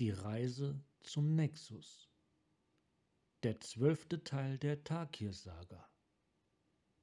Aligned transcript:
Die 0.00 0.12
Reise 0.12 0.82
zum 1.02 1.34
Nexus. 1.34 2.08
Der 3.42 3.60
zwölfte 3.60 4.24
Teil 4.24 4.56
der 4.56 4.82
Takir-Saga. 4.82 5.90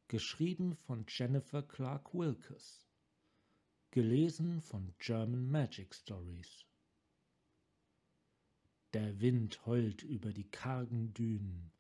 Geschrieben 0.08 0.76
von 0.76 1.06
Jennifer 1.08 1.62
Clark 1.62 2.16
Wilkes. 2.16 2.88
Gelesen 3.92 4.62
von 4.62 4.96
German 4.98 5.48
Magic 5.48 5.94
Stories. 5.94 6.66
Der 8.94 9.22
Wind 9.22 9.64
heult 9.68 10.02
über 10.02 10.34
die 10.34 10.50
kargen 10.50 11.14
Dünen. 11.14 11.72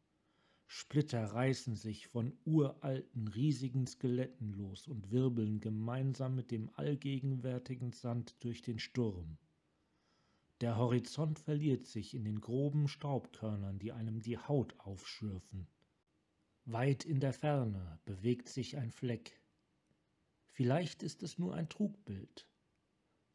Splitter 0.67 1.33
reißen 1.33 1.75
sich 1.75 2.05
von 2.05 2.37
uralten, 2.45 3.27
riesigen 3.27 3.87
Skeletten 3.87 4.53
los 4.53 4.87
und 4.87 5.09
wirbeln 5.09 5.61
gemeinsam 5.61 6.35
mit 6.35 6.51
dem 6.51 6.69
allgegenwärtigen 6.75 7.91
Sand 7.91 8.35
durch 8.43 8.61
den 8.61 8.77
Sturm. 8.77 9.39
Der 10.61 10.75
Horizont 10.77 11.37
verliert 11.37 11.85
sich 11.85 12.15
in 12.15 12.23
den 12.23 12.41
groben 12.41 12.87
Staubkörnern, 12.87 13.77
die 13.77 13.91
einem 13.91 14.21
die 14.21 14.39
Haut 14.39 14.79
aufschürfen. 14.79 15.67
Weit 16.65 17.05
in 17.05 17.19
der 17.19 17.33
Ferne 17.33 17.99
bewegt 18.05 18.49
sich 18.49 18.75
ein 18.77 18.91
Fleck. 18.91 19.39
Vielleicht 20.49 21.03
ist 21.03 21.21
es 21.21 21.37
nur 21.37 21.53
ein 21.53 21.69
Trugbild. 21.69 22.49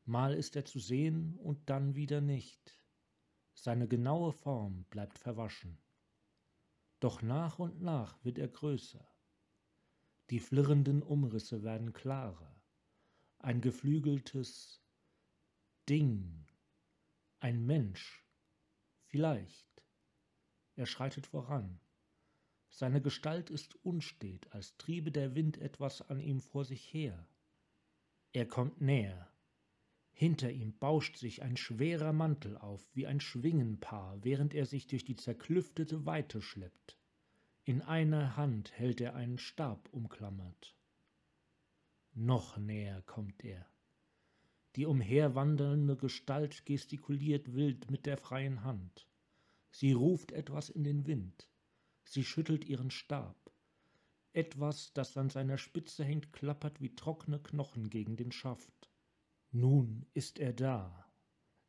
Mal 0.05 0.35
ist 0.35 0.57
er 0.57 0.65
zu 0.65 0.81
sehen 0.81 1.37
und 1.37 1.71
dann 1.71 1.95
wieder 1.95 2.21
nicht. 2.21 2.77
Seine 3.55 3.87
genaue 3.87 4.33
Form 4.33 4.85
bleibt 4.91 5.21
verwaschen. 5.21 5.79
Doch 6.99 7.23
nach 7.23 7.61
und 7.61 7.81
nach 7.81 8.25
wird 8.25 8.39
er 8.39 8.49
größer. 8.49 9.07
Die 10.31 10.41
flirrenden 10.41 11.03
Umrisse 11.03 11.63
werden 11.63 11.93
klarer. 11.93 12.61
Ein 13.39 13.61
geflügeltes 13.61 14.83
Ding 15.89 16.47
ein 17.43 17.67
Mensch. 17.67 18.25
Vielleicht. 19.07 19.83
Er 20.77 20.87
schreitet 20.87 21.27
voran. 21.27 21.81
Seine 22.71 23.03
Gestalt 23.03 23.51
ist 23.51 23.75
unstet, 23.85 24.53
als 24.53 24.77
triebe 24.77 25.11
der 25.11 25.35
Wind 25.35 25.59
etwas 25.59 26.09
an 26.09 26.21
ihm 26.21 26.41
vor 26.41 26.65
sich 26.65 26.95
her. 26.95 27.27
Er 28.33 28.47
kommt 28.47 28.81
näher. 28.81 29.29
Hinter 30.13 30.53
ihm 30.53 30.79
bauscht 30.79 31.17
sich 31.17 31.43
ein 31.43 31.57
schwerer 31.57 32.13
Mantel 32.13 32.57
auf, 32.57 32.89
wie 32.95 33.09
ein 33.09 33.21
Schwingenpaar, 33.21 34.23
während 34.23 34.55
er 34.55 34.67
sich 34.67 34.87
durch 34.87 35.05
die 35.05 35.17
zerklüftete 35.17 36.07
Weite 36.07 36.41
schleppt. 36.43 36.97
In 37.65 37.83
einer 37.83 38.37
Hand 38.37 38.71
hält 38.73 39.01
er 39.01 39.17
einen 39.17 39.39
Stab 39.39 39.89
umklammert. 39.93 40.77
Noch 42.15 42.57
näher 42.57 43.03
kommt 43.03 43.43
er. 43.45 43.72
Die 44.77 44.87
umherwandernde 44.87 45.97
Gestalt 45.97 46.65
gestikuliert 46.65 47.55
wild 47.55 47.91
mit 47.91 48.07
der 48.07 48.17
freien 48.17 48.65
Hand. 48.65 49.07
Sie 49.71 49.93
ruft 49.93 50.33
etwas 50.33 50.71
in 50.71 50.85
den 50.85 51.07
Wind. 51.07 51.49
Sie 52.05 52.25
schüttelt 52.25 52.65
ihren 52.65 52.91
Stab. 52.91 53.37
Etwas, 54.33 54.93
das 54.95 55.17
an 55.19 55.29
seiner 55.29 55.59
Spitze 55.59 56.05
hängt, 56.05 56.33
klappert 56.33 56.81
wie 56.81 56.95
trockene 56.95 57.39
Knochen 57.39 57.91
gegen 57.91 58.17
den 58.17 58.33
Schaft. 58.33 58.91
Nun 59.51 60.07
ist 60.15 60.39
er 60.39 60.55
da. 60.55 61.13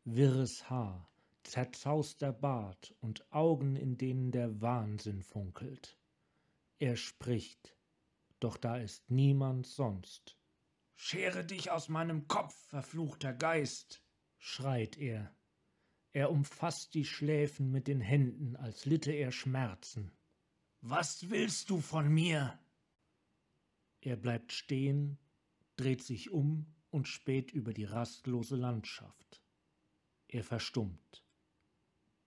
Wirres 0.05 0.69
Haar, 0.69 1.09
zerzauster 1.43 2.31
Bart 2.31 2.95
und 3.01 3.29
Augen, 3.33 3.75
in 3.75 3.97
denen 3.97 4.31
der 4.31 4.61
Wahnsinn 4.61 5.21
funkelt. 5.21 5.97
Er 6.79 6.95
spricht, 6.95 7.75
doch 8.39 8.57
da 8.57 8.77
ist 8.77 9.09
niemand 9.11 9.67
sonst. 9.67 10.37
Schere 10.95 11.45
dich 11.45 11.71
aus 11.71 11.89
meinem 11.89 12.27
Kopf, 12.27 12.55
verfluchter 12.67 13.33
Geist, 13.33 14.03
schreit 14.37 14.97
er. 14.97 15.35
Er 16.11 16.31
umfasst 16.31 16.93
die 16.93 17.05
Schläfen 17.05 17.71
mit 17.71 17.87
den 17.87 18.01
Händen, 18.01 18.55
als 18.55 18.85
litte 18.85 19.11
er 19.11 19.31
Schmerzen. 19.31 20.11
Was 20.81 21.29
willst 21.29 21.69
du 21.69 21.79
von 21.81 22.07
mir? 22.07 22.59
Er 24.01 24.15
bleibt 24.15 24.51
stehen, 24.51 25.17
dreht 25.75 26.03
sich 26.03 26.29
um 26.29 26.67
und 26.91 27.07
späht 27.07 27.51
über 27.51 27.73
die 27.73 27.85
rastlose 27.85 28.55
Landschaft. 28.55 29.41
Er 30.27 30.43
verstummt. 30.43 31.25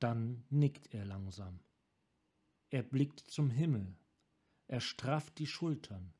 Dann 0.01 0.45
nickt 0.51 0.93
er 0.93 1.05
langsam. 1.05 1.61
Er 2.71 2.83
blickt 2.83 3.21
zum 3.21 3.51
Himmel. 3.51 3.97
Er 4.67 4.81
strafft 4.81 5.39
die 5.39 5.47
Schultern. 5.47 6.13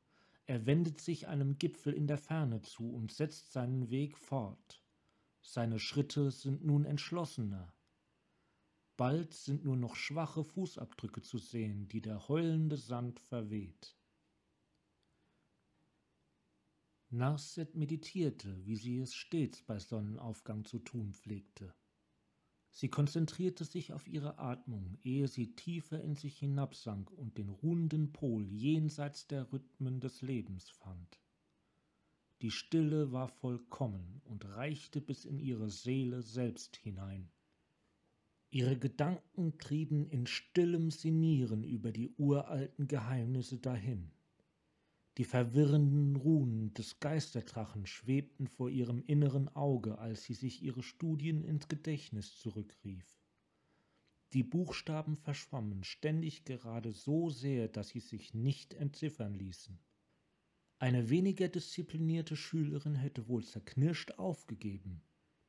Er 0.47 0.65
wendet 0.65 1.01
sich 1.01 1.27
einem 1.27 1.59
Gipfel 1.59 1.93
in 1.93 2.07
der 2.07 2.19
Ferne 2.19 2.63
zu 2.63 2.89
und 2.89 3.13
setzt 3.13 3.53
seinen 3.53 3.91
Weg 3.91 4.17
fort. 4.17 4.83
Seine 5.43 5.81
Schritte 5.81 6.31
sind 6.31 6.65
nun 6.65 6.85
entschlossener. 6.85 7.73
Bald 8.97 9.35
sind 9.35 9.65
nur 9.65 9.77
noch 9.77 9.97
schwache 9.97 10.45
Fußabdrücke 10.45 11.21
zu 11.21 11.39
sehen, 11.39 11.89
die 11.89 12.01
der 12.01 12.29
heulende 12.29 12.77
Sand 12.77 13.21
verweht. 13.21 13.97
Narset 17.11 17.75
meditierte, 17.75 18.65
wie 18.65 18.77
sie 18.77 18.99
es 18.99 19.15
stets 19.15 19.63
bei 19.63 19.79
Sonnenaufgang 19.79 20.65
zu 20.65 20.79
tun 20.79 21.13
pflegte. 21.13 21.75
Sie 22.79 22.91
konzentrierte 22.91 23.65
sich 23.65 23.95
auf 23.95 24.07
ihre 24.07 24.39
Atmung, 24.39 24.99
ehe 25.03 25.29
sie 25.29 25.55
tiefer 25.57 25.99
in 26.03 26.15
sich 26.15 26.37
hinabsank 26.41 27.11
und 27.11 27.39
den 27.39 27.49
ruhenden 27.49 28.13
Pol 28.13 28.47
jenseits 28.53 29.27
der 29.27 29.51
Rhythmen 29.51 29.99
des 29.99 30.21
Lebens 30.21 30.69
fand. 30.69 31.19
Die 32.43 32.51
Stille 32.51 33.13
war 33.13 33.29
vollkommen 33.29 34.21
und 34.25 34.45
reichte 34.45 35.01
bis 35.01 35.25
in 35.25 35.39
ihre 35.39 35.71
Seele 35.71 36.21
selbst 36.21 36.77
hinein. 36.77 37.31
Ihre 38.51 38.77
Gedanken 38.79 39.57
trieben 39.57 40.07
in 40.11 40.27
stillem 40.27 40.91
Sinnieren 40.91 41.65
über 41.65 41.93
die 41.93 42.13
uralten 42.19 42.89
Geheimnisse 42.89 43.57
dahin. 43.57 44.13
Die 45.19 45.25
verwirrenden 45.25 46.17
Runen 46.17 46.75
des 46.75 47.01
Geisterdrachen 47.01 47.87
schwebten 47.87 48.49
vor 48.49 48.69
ihrem 48.69 49.03
inneren 49.07 49.49
Auge, 49.49 49.99
als 49.99 50.25
sie 50.25 50.35
sich 50.35 50.63
ihre 50.63 50.83
Studien 50.83 51.43
ins 51.43 51.69
Gedächtnis 51.69 52.39
zurückrief. 52.39 53.19
Die 54.35 54.43
Buchstaben 54.43 55.17
verschwammen 55.17 55.85
ständig 55.85 56.45
gerade 56.45 56.93
so 56.93 57.31
sehr, 57.31 57.69
dass 57.69 57.89
sie 57.89 58.01
sich 58.01 58.35
nicht 58.35 58.75
entziffern 58.75 59.33
ließen. 59.33 59.79
Eine 60.79 61.09
weniger 61.09 61.49
disziplinierte 61.49 62.37
Schülerin 62.37 62.97
hätte 62.97 63.29
wohl 63.29 63.43
zerknirscht 63.43 64.13
aufgegeben, 64.19 65.01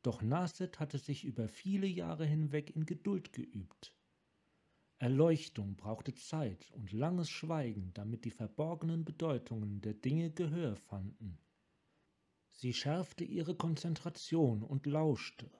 doch 0.01 0.21
Naset 0.21 0.79
hatte 0.79 0.99
sich 0.99 1.25
über 1.25 1.49
viele 1.49 1.87
Jahre 1.87 2.25
hinweg 2.25 2.73
in 2.73 2.85
Geduld 2.85 3.33
geübt. 3.33 3.96
Erleuchtung 4.99 5.75
brauchte 5.75 6.15
Zeit 6.15 6.71
und 6.71 6.91
langes 6.91 7.29
Schweigen, 7.29 7.91
damit 7.93 8.25
die 8.25 8.31
verborgenen 8.31 9.05
Bedeutungen 9.05 9.79
der 9.81 9.93
Dinge 9.93 10.31
Gehör 10.31 10.75
fanden. 10.75 11.37
Sie 12.49 12.73
schärfte 12.73 13.23
ihre 13.23 13.55
Konzentration 13.55 14.63
und 14.63 14.87
lauschte. 14.87 15.51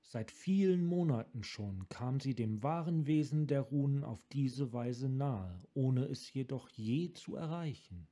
Seit 0.00 0.32
vielen 0.32 0.84
Monaten 0.84 1.44
schon 1.44 1.88
kam 1.88 2.18
sie 2.18 2.34
dem 2.34 2.64
wahren 2.64 3.06
Wesen 3.06 3.46
der 3.46 3.60
Runen 3.60 4.02
auf 4.02 4.26
diese 4.32 4.72
Weise 4.72 5.08
nahe, 5.08 5.62
ohne 5.74 6.06
es 6.06 6.32
jedoch 6.32 6.68
je 6.70 7.12
zu 7.12 7.36
erreichen. 7.36 8.08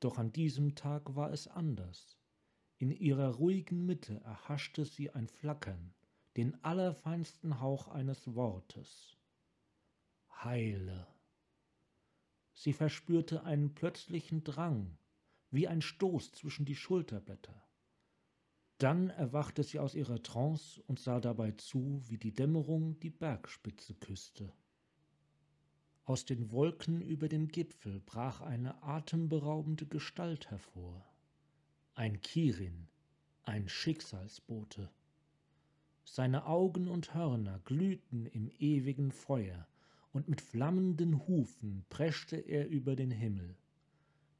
Doch 0.00 0.18
an 0.18 0.32
diesem 0.32 0.74
Tag 0.74 1.16
war 1.16 1.32
es 1.32 1.48
anders. 1.48 2.18
In 2.76 2.90
ihrer 2.90 3.36
ruhigen 3.36 3.86
Mitte 3.86 4.20
erhaschte 4.20 4.84
sie 4.84 5.10
ein 5.10 5.28
Flackern, 5.28 5.94
den 6.36 6.62
allerfeinsten 6.64 7.60
Hauch 7.60 7.88
eines 7.88 8.34
Wortes. 8.34 9.16
Heile. 10.42 11.06
Sie 12.54 12.72
verspürte 12.72 13.44
einen 13.44 13.74
plötzlichen 13.74 14.44
Drang, 14.44 14.96
wie 15.50 15.68
ein 15.68 15.82
Stoß 15.82 16.32
zwischen 16.32 16.64
die 16.64 16.76
Schulterblätter. 16.76 17.62
Dann 18.78 19.10
erwachte 19.10 19.62
sie 19.62 19.78
aus 19.78 19.94
ihrer 19.94 20.22
Trance 20.22 20.82
und 20.86 20.98
sah 20.98 21.20
dabei 21.20 21.52
zu, 21.52 22.02
wie 22.08 22.18
die 22.18 22.34
Dämmerung 22.34 22.98
die 23.00 23.10
Bergspitze 23.10 23.94
küsste. 23.94 24.52
Aus 26.04 26.24
den 26.24 26.50
Wolken 26.50 27.00
über 27.00 27.28
dem 27.28 27.46
Gipfel 27.46 28.00
brach 28.00 28.40
eine 28.40 28.82
atemberaubende 28.82 29.86
Gestalt 29.86 30.50
hervor. 30.50 31.06
Ein 31.94 32.20
Kirin, 32.22 32.88
ein 33.44 33.68
Schicksalsbote. 33.68 34.90
Seine 36.04 36.46
Augen 36.46 36.88
und 36.88 37.14
Hörner 37.14 37.60
glühten 37.64 38.26
im 38.26 38.50
ewigen 38.58 39.12
Feuer, 39.12 39.66
und 40.12 40.28
mit 40.28 40.40
flammenden 40.40 41.26
Hufen 41.26 41.84
preschte 41.88 42.36
er 42.36 42.68
über 42.68 42.96
den 42.96 43.10
Himmel. 43.10 43.56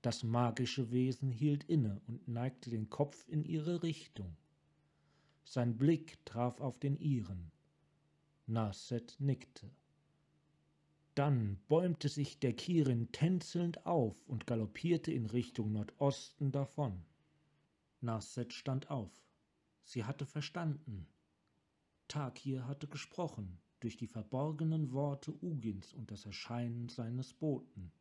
Das 0.03 0.23
magische 0.23 0.91
Wesen 0.91 1.31
hielt 1.31 1.65
inne 1.65 2.01
und 2.07 2.29
neigte 2.29 2.69
den 2.71 2.91
Kopf 2.91 3.29
in 3.29 3.45
ihre 3.45 3.83
Richtung. 3.83 4.37
Sein 5.45 5.79
Blick 5.79 6.19
traf 6.25 6.61
auf 6.61 6.79
den 6.79 6.99
ihren. 6.99 7.53
Naset 8.47 9.17
nickte. 9.19 9.71
Dann 11.15 11.59
bäumte 11.69 12.09
sich 12.09 12.39
der 12.39 12.55
Kirin 12.55 13.13
tänzelnd 13.13 13.87
auf 13.87 14.17
und 14.29 14.47
galoppierte 14.47 15.13
in 15.13 15.27
Richtung 15.27 15.73
Nordosten 15.73 16.53
davon. 16.53 17.05
Naset 18.01 18.53
stand 18.53 18.91
auf. 18.91 19.13
Sie 19.85 20.05
hatte 20.05 20.27
verstanden. 20.27 21.07
Takir 22.09 22.67
hatte 22.67 22.89
gesprochen 22.89 23.59
durch 23.81 23.97
die 23.97 24.07
verborgenen 24.07 24.93
Worte 24.93 25.33
Ugins 25.43 25.93
und 25.93 26.11
das 26.11 26.25
Erscheinen 26.25 26.89
seines 26.89 27.35
Boten. 27.35 27.93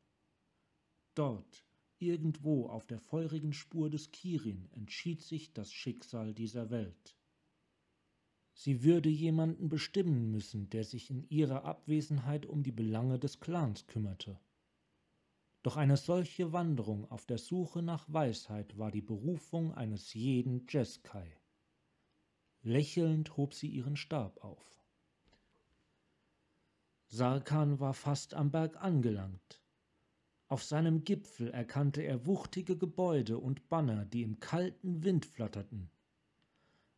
Dort, 1.16 1.66
irgendwo 1.98 2.68
auf 2.68 2.86
der 2.88 3.00
feurigen 3.00 3.54
Spur 3.54 3.90
des 3.90 4.12
Kirin, 4.12 4.70
entschied 4.72 5.22
sich 5.22 5.54
das 5.54 5.72
Schicksal 5.72 6.34
dieser 6.34 6.70
Welt. 6.70 7.18
Sie 8.54 8.84
würde 8.84 9.10
jemanden 9.10 9.70
bestimmen 9.70 10.30
müssen, 10.30 10.70
der 10.70 10.84
sich 10.84 11.10
in 11.10 11.28
ihrer 11.30 11.66
Abwesenheit 11.66 12.46
um 12.46 12.64
die 12.64 12.72
Belange 12.72 13.18
des 13.18 13.40
Clans 13.40 13.88
kümmerte. 13.88 14.40
Doch 15.64 15.78
eine 15.78 15.98
solche 15.98 16.54
Wanderung 16.54 17.10
auf 17.10 17.26
der 17.26 17.38
Suche 17.38 17.82
nach 17.82 18.12
Weisheit 18.12 18.78
war 18.78 18.92
die 18.92 19.02
Berufung 19.02 19.74
eines 19.74 20.14
jeden 20.14 20.66
Jeskai. 20.68 21.41
Lächelnd 22.64 23.38
hob 23.38 23.54
sie 23.54 23.68
ihren 23.68 23.96
Stab 23.96 24.44
auf. 24.44 24.84
Sarkan 27.08 27.80
war 27.80 27.94
fast 27.94 28.36
am 28.36 28.52
Berg 28.52 28.82
angelangt. 28.82 29.62
Auf 30.48 30.64
seinem 30.64 31.04
Gipfel 31.04 31.50
erkannte 31.50 32.02
er 32.04 32.26
wuchtige 32.26 32.78
Gebäude 32.78 33.40
und 33.40 33.68
Banner, 33.68 34.06
die 34.06 34.22
im 34.22 34.40
kalten 34.40 35.04
Wind 35.04 35.26
flatterten. 35.26 35.90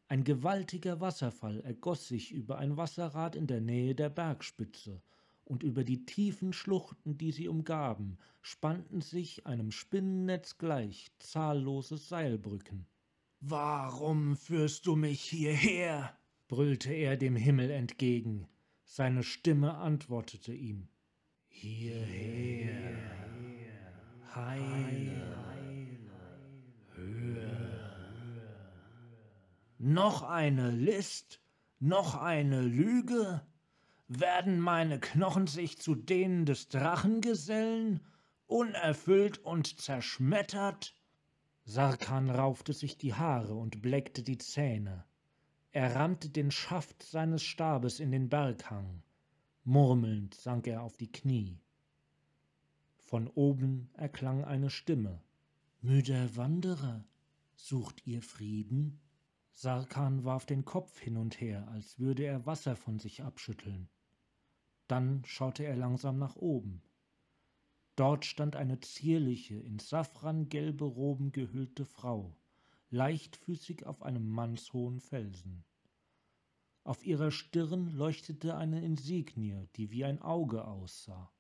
Ein 0.08 0.24
gewaltiger 0.24 1.00
Wasserfall 1.00 1.62
ergoss 1.62 2.08
sich 2.08 2.32
über 2.32 2.58
ein 2.58 2.76
Wasserrad 2.78 3.36
in 3.36 3.48
der 3.48 3.62
Nähe 3.62 3.96
der 3.96 4.10
Bergspitze, 4.10 5.02
und 5.46 5.64
über 5.64 5.84
die 5.84 6.06
tiefen 6.06 6.54
Schluchten, 6.54 7.18
die 7.18 7.32
sie 7.32 7.48
umgaben, 7.48 8.18
spannten 8.42 9.02
sich 9.02 9.46
einem 9.46 9.72
Spinnennetz 9.72 10.58
gleich 10.58 11.12
zahllose 11.20 11.98
Seilbrücken. 11.98 12.86
Warum 13.46 14.38
führst 14.38 14.86
du 14.86 14.96
mich 14.96 15.22
hierher? 15.22 16.18
brüllte 16.48 16.94
er 16.94 17.18
dem 17.18 17.36
Himmel 17.36 17.72
entgegen. 17.72 18.48
Seine 18.86 19.22
Stimme 19.22 19.76
antwortete 19.76 20.54
ihm. 20.54 20.88
Hierher, 21.50 22.72
heile, 24.34 25.34
Noch 29.78 30.22
eine 30.24 30.72
List? 30.72 31.42
Noch 31.80 32.16
eine 32.16 32.62
Lüge? 32.62 33.46
Werden 34.08 34.62
meine 34.62 35.02
Knochen 35.02 35.48
sich 35.48 35.82
zu 35.82 35.96
denen 35.96 36.46
des 36.46 36.70
Drachen 36.70 37.20
gesellen, 37.20 38.00
unerfüllt 38.48 39.40
und 39.40 39.82
zerschmettert? 39.82 40.96
Sarkan 41.66 42.30
raufte 42.30 42.74
sich 42.74 42.98
die 42.98 43.14
Haare 43.14 43.54
und 43.54 43.82
bleckte 43.82 44.22
die 44.22 44.38
Zähne. 44.38 45.06
Er 45.72 45.96
rammte 45.96 46.30
den 46.30 46.52
Schaft 46.52 47.04
seines 47.04 47.42
Stabes 47.42 48.00
in 48.00 48.12
den 48.12 48.30
Berghang. 48.30 49.02
Murmelnd 49.64 50.34
sank 50.34 50.68
er 50.68 50.84
auf 50.84 50.98
die 50.98 51.12
Knie. 51.12 51.58
Von 53.00 53.28
oben 53.28 53.90
erklang 53.94 54.44
eine 54.44 54.70
Stimme. 54.70 55.22
Müder 55.82 56.36
Wanderer, 56.36 57.06
sucht 57.56 58.06
ihr 58.06 58.22
Frieden? 58.22 59.00
Sarkan 59.54 60.26
warf 60.26 60.46
den 60.46 60.66
Kopf 60.66 61.00
hin 61.00 61.16
und 61.16 61.40
her, 61.40 61.68
als 61.70 61.98
würde 61.98 62.24
er 62.24 62.46
Wasser 62.46 62.76
von 62.76 63.00
sich 63.00 63.24
abschütteln. 63.24 63.88
Dann 64.88 65.24
schaute 65.26 65.64
er 65.64 65.78
langsam 65.78 66.18
nach 66.18 66.36
oben. 66.36 66.82
Dort 67.96 68.26
stand 68.26 68.56
eine 68.56 68.80
zierliche, 68.80 69.56
in 69.56 69.78
safrangelbe 69.78 70.86
Roben 70.86 71.32
gehüllte 71.32 71.86
Frau, 71.86 72.36
leichtfüßig 72.90 73.86
auf 73.86 74.02
einem 74.02 74.28
mannshohen 74.28 75.00
Felsen. 75.00 75.64
Auf 76.84 77.06
ihrer 77.06 77.32
Stirn 77.32 77.92
leuchtete 77.92 78.58
eine 78.58 78.84
Insignie, 78.84 79.68
die 79.76 79.92
wie 79.92 80.06
ein 80.06 80.22
Auge 80.22 80.66
aussah. 80.66 81.32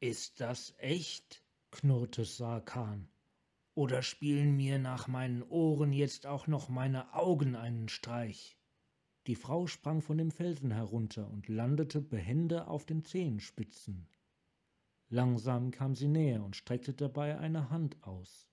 Ist 0.00 0.40
das 0.40 0.74
echt? 0.78 1.44
knurrte 1.70 2.24
Sarkan. 2.24 3.08
Oder 3.74 4.02
spielen 4.02 4.56
mir 4.56 4.78
nach 4.78 5.08
meinen 5.08 5.42
Ohren 5.42 5.92
jetzt 5.92 6.26
auch 6.26 6.46
noch 6.46 6.70
meine 6.70 7.12
Augen 7.12 7.54
einen 7.54 7.90
Streich? 7.90 8.56
Die 9.26 9.36
Frau 9.36 9.66
sprang 9.66 10.00
von 10.00 10.16
dem 10.16 10.30
Felsen 10.30 10.70
herunter 10.70 11.28
und 11.30 11.48
landete 11.48 12.00
behende 12.00 12.66
auf 12.68 12.86
den 12.86 13.04
Zehenspitzen. 13.04 14.08
Langsam 15.08 15.70
kam 15.70 15.94
sie 15.94 16.08
näher 16.08 16.42
und 16.42 16.56
streckte 16.56 16.92
dabei 16.92 17.38
eine 17.38 17.70
Hand 17.70 18.02
aus. 18.02 18.48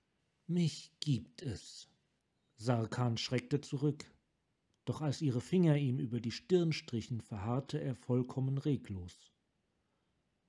Mich 0.45 0.91
gibt 0.99 1.41
es. 1.41 1.89
Sarkan 2.57 3.17
schreckte 3.17 3.59
zurück, 3.59 4.05
doch 4.85 5.01
als 5.01 5.21
ihre 5.21 5.41
Finger 5.41 5.77
ihm 5.77 5.99
über 5.99 6.19
die 6.19 6.31
Stirn 6.31 6.73
strichen, 6.73 7.21
verharrte 7.21 7.79
er 7.81 7.95
vollkommen 7.95 8.57
reglos. 8.57 9.33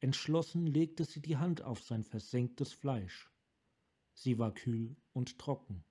Entschlossen 0.00 0.66
legte 0.66 1.04
sie 1.04 1.20
die 1.22 1.38
Hand 1.38 1.62
auf 1.62 1.82
sein 1.82 2.04
versenktes 2.04 2.72
Fleisch. 2.72 3.30
Sie 4.12 4.38
war 4.38 4.52
kühl 4.52 4.96
und 5.12 5.38
trocken. 5.38 5.84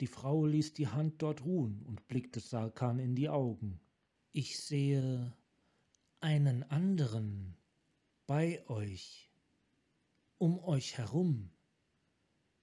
Die 0.00 0.06
Frau 0.06 0.46
ließ 0.46 0.74
die 0.74 0.88
Hand 0.88 1.22
dort 1.22 1.44
ruhen 1.44 1.82
und 1.82 2.06
blickte 2.06 2.38
Sarkan 2.38 2.98
in 2.98 3.16
die 3.16 3.28
Augen. 3.28 3.80
Ich 4.32 4.60
sehe 4.60 5.34
einen 6.20 6.62
anderen 6.64 7.55
bei 8.26 8.68
euch, 8.68 9.30
um 10.38 10.58
euch 10.58 10.98
herum, 10.98 11.52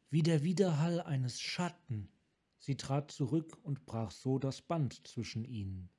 wie 0.09 0.21
der 0.21 0.43
Widerhall 0.43 0.99
eines 0.99 1.39
Schatten. 1.39 2.09
Sie 2.57 2.75
trat 2.75 3.11
zurück 3.11 3.57
und 3.63 3.85
brach 3.85 4.11
so 4.11 4.39
das 4.39 4.61
Band 4.61 5.07
zwischen 5.07 5.45
ihnen. 5.45 5.89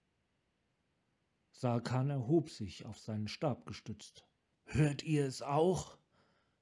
Sarkan 1.50 2.10
erhob 2.10 2.50
sich, 2.50 2.84
auf 2.84 2.98
seinen 2.98 3.26
Stab 3.26 3.64
gestützt. 3.64 4.26
Hört 4.66 5.02
ihr 5.02 5.24
es 5.24 5.40
auch? 5.40 5.96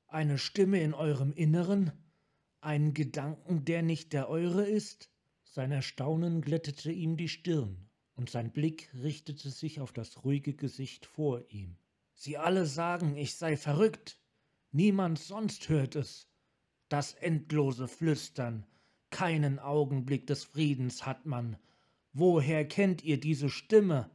Eine 0.07 0.39
Stimme 0.39 0.81
in 0.81 0.95
eurem 0.95 1.33
Inneren? 1.33 1.91
Einen 2.61 2.95
Gedanken, 2.95 3.65
der 3.65 3.83
nicht 3.83 4.13
der 4.13 4.29
eure 4.29 4.65
ist? 4.65 5.11
Sein 5.45 5.73
Erstaunen 5.73 6.41
glättete 6.41 6.93
ihm 6.93 7.17
die 7.17 7.29
Stirn, 7.29 7.89
und 8.15 8.31
sein 8.31 8.53
Blick 8.53 8.95
richtete 8.95 9.51
sich 9.51 9.81
auf 9.81 9.93
das 9.93 10.25
ruhige 10.25 10.55
Gesicht 10.55 11.07
vor 11.07 11.45
ihm. 11.51 11.77
Sie 12.15 12.39
alle 12.39 12.67
sagen, 12.67 13.17
ich 13.17 13.35
sei 13.35 13.57
verrückt. 13.57 14.19
Niemand 14.71 15.19
sonst 15.19 15.69
hört 15.69 15.97
es. 15.97 16.29
Das 16.89 17.15
endlose 17.15 17.89
Flüstern. 17.89 18.67
Keinen 19.11 19.59
Augenblick 19.59 20.27
des 20.27 20.45
Friedens 20.45 21.05
hat 21.05 21.27
man. 21.27 21.57
Woher 22.13 22.67
kennt 22.67 23.03
ihr 23.03 23.19
diese 23.19 23.49
Stimme? 23.49 24.11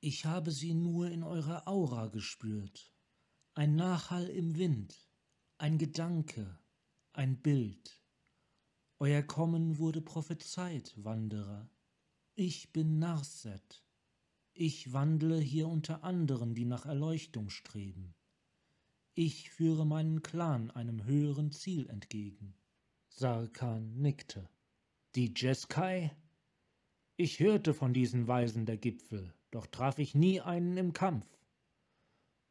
Ich 0.00 0.24
habe 0.24 0.50
sie 0.50 0.74
nur 0.74 1.08
in 1.10 1.22
eurer 1.22 1.66
Aura 1.68 2.08
gespürt. 2.08 2.92
Ein 3.54 3.76
Nachhall 3.76 4.28
im 4.28 4.56
Wind, 4.56 4.96
ein 5.58 5.78
Gedanke, 5.78 6.58
ein 7.12 7.36
Bild. 7.40 8.00
Euer 8.98 9.22
Kommen 9.22 9.78
wurde 9.78 10.00
prophezeit, 10.00 10.94
Wanderer. 10.96 11.68
Ich 12.34 12.72
bin 12.72 12.98
Narset. 12.98 13.81
Ich 14.64 14.92
wandle 14.92 15.40
hier 15.40 15.66
unter 15.66 16.04
anderen, 16.04 16.54
die 16.54 16.64
nach 16.64 16.86
Erleuchtung 16.86 17.50
streben. 17.50 18.14
Ich 19.12 19.50
führe 19.50 19.84
meinen 19.84 20.22
Clan 20.22 20.70
einem 20.70 21.04
höheren 21.04 21.50
Ziel 21.50 21.88
entgegen. 21.88 22.54
Sarkan 23.08 23.96
nickte. 23.96 24.48
Die 25.16 25.34
Jeskai? 25.34 26.12
Ich 27.16 27.40
hörte 27.40 27.74
von 27.74 27.92
diesen 27.92 28.28
Weisen 28.28 28.64
der 28.64 28.76
Gipfel, 28.76 29.34
doch 29.50 29.66
traf 29.66 29.98
ich 29.98 30.14
nie 30.14 30.40
einen 30.40 30.76
im 30.76 30.92
Kampf. 30.92 31.26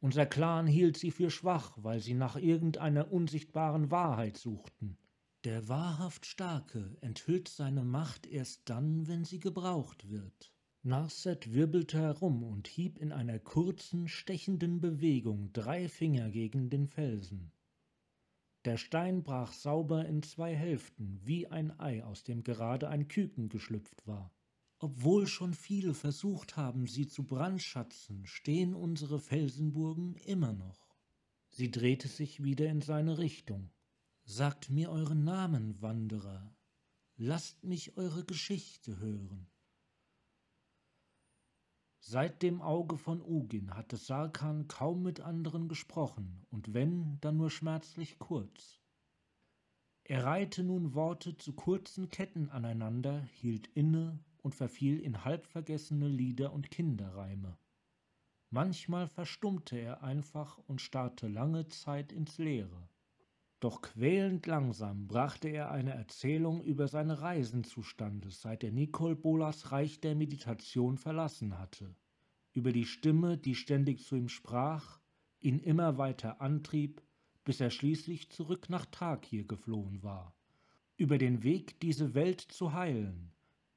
Unser 0.00 0.26
Clan 0.26 0.66
hielt 0.66 0.98
sie 0.98 1.12
für 1.12 1.30
schwach, 1.30 1.78
weil 1.78 2.00
sie 2.00 2.12
nach 2.12 2.36
irgendeiner 2.36 3.10
unsichtbaren 3.10 3.90
Wahrheit 3.90 4.36
suchten. 4.36 4.98
Der 5.44 5.66
wahrhaft 5.66 6.26
Starke 6.26 6.94
enthüllt 7.00 7.48
seine 7.48 7.84
Macht 7.84 8.26
erst 8.26 8.68
dann, 8.68 9.08
wenn 9.08 9.24
sie 9.24 9.40
gebraucht 9.40 10.10
wird. 10.10 10.52
Narset 10.84 11.52
wirbelte 11.52 12.00
herum 12.00 12.42
und 12.42 12.66
hieb 12.66 12.98
in 12.98 13.12
einer 13.12 13.38
kurzen, 13.38 14.08
stechenden 14.08 14.80
Bewegung 14.80 15.52
drei 15.52 15.88
Finger 15.88 16.28
gegen 16.28 16.70
den 16.70 16.88
Felsen. 16.88 17.52
Der 18.64 18.76
Stein 18.76 19.22
brach 19.22 19.52
sauber 19.52 20.04
in 20.06 20.24
zwei 20.24 20.56
Hälften, 20.56 21.20
wie 21.22 21.46
ein 21.46 21.78
Ei, 21.78 22.02
aus 22.04 22.24
dem 22.24 22.42
gerade 22.42 22.88
ein 22.88 23.06
Küken 23.06 23.48
geschlüpft 23.48 24.08
war. 24.08 24.34
Obwohl 24.80 25.28
schon 25.28 25.54
viele 25.54 25.94
versucht 25.94 26.56
haben, 26.56 26.88
sie 26.88 27.06
zu 27.06 27.22
brandschatzen, 27.22 28.26
stehen 28.26 28.74
unsere 28.74 29.20
Felsenburgen 29.20 30.16
immer 30.16 30.52
noch. 30.52 30.88
Sie 31.50 31.70
drehte 31.70 32.08
sich 32.08 32.42
wieder 32.42 32.68
in 32.68 32.80
seine 32.80 33.18
Richtung. 33.18 33.70
Sagt 34.24 34.68
mir 34.68 34.90
euren 34.90 35.22
Namen, 35.22 35.80
Wanderer. 35.80 36.56
Lasst 37.16 37.62
mich 37.62 37.96
eure 37.96 38.24
Geschichte 38.24 38.98
hören. 38.98 39.46
Seit 42.04 42.42
dem 42.42 42.62
Auge 42.62 42.98
von 42.98 43.22
Ugin 43.22 43.76
hatte 43.76 43.96
Sarkan 43.96 44.66
kaum 44.66 45.04
mit 45.04 45.20
anderen 45.20 45.68
gesprochen, 45.68 46.44
und 46.50 46.74
wenn, 46.74 47.20
dann 47.20 47.36
nur 47.36 47.48
schmerzlich 47.48 48.18
kurz. 48.18 48.80
Er 50.02 50.24
reihte 50.24 50.64
nun 50.64 50.94
Worte 50.94 51.36
zu 51.36 51.52
kurzen 51.52 52.10
Ketten 52.10 52.50
aneinander, 52.50 53.20
hielt 53.34 53.68
inne 53.68 54.18
und 54.38 54.56
verfiel 54.56 54.98
in 54.98 55.24
halbvergessene 55.24 56.08
Lieder 56.08 56.52
und 56.52 56.72
Kinderreime. 56.72 57.56
Manchmal 58.50 59.06
verstummte 59.06 59.78
er 59.78 60.02
einfach 60.02 60.58
und 60.66 60.80
starrte 60.80 61.28
lange 61.28 61.68
Zeit 61.68 62.10
ins 62.10 62.36
Leere. 62.36 62.88
Doch 63.62 63.80
quälend 63.80 64.48
langsam 64.48 65.06
brachte 65.06 65.48
er 65.48 65.70
eine 65.70 65.92
Erzählung 65.92 66.64
über 66.64 66.88
seine 66.88 67.20
Reisen 67.20 67.62
zustande, 67.62 68.28
seit 68.28 68.64
er 68.64 68.72
Nicole 68.72 69.14
Bolas 69.14 69.70
Reich 69.70 70.00
der 70.00 70.16
Meditation 70.16 70.98
verlassen 70.98 71.60
hatte, 71.60 71.94
über 72.54 72.72
die 72.72 72.86
Stimme, 72.86 73.38
die 73.38 73.54
ständig 73.54 74.04
zu 74.04 74.16
ihm 74.16 74.28
sprach, 74.28 74.98
ihn 75.38 75.60
immer 75.60 75.96
weiter 75.96 76.40
antrieb, 76.40 77.02
bis 77.44 77.60
er 77.60 77.70
schließlich 77.70 78.30
zurück 78.30 78.68
nach 78.68 78.84
Thrakir 78.86 79.44
geflohen 79.44 80.02
war, 80.02 80.34
über 80.96 81.16
den 81.16 81.44
Weg, 81.44 81.78
diese 81.78 82.14
Welt 82.14 82.40
zu 82.40 82.72
heilen, 82.72 83.30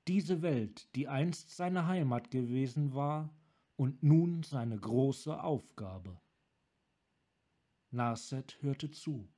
diese 0.08 0.42
Welt, 0.42 0.89
die 0.96 1.08
einst 1.08 1.56
seine 1.56 1.86
Heimat 1.86 2.32
gewesen 2.32 2.96
war 2.96 3.30
und 3.75 4.01
nun 4.01 4.42
seine 4.42 4.80
große 4.80 5.44
Aufgabe. 5.44 6.20
Narset 7.92 8.58
hörte 8.63 8.89
zu. 8.89 9.30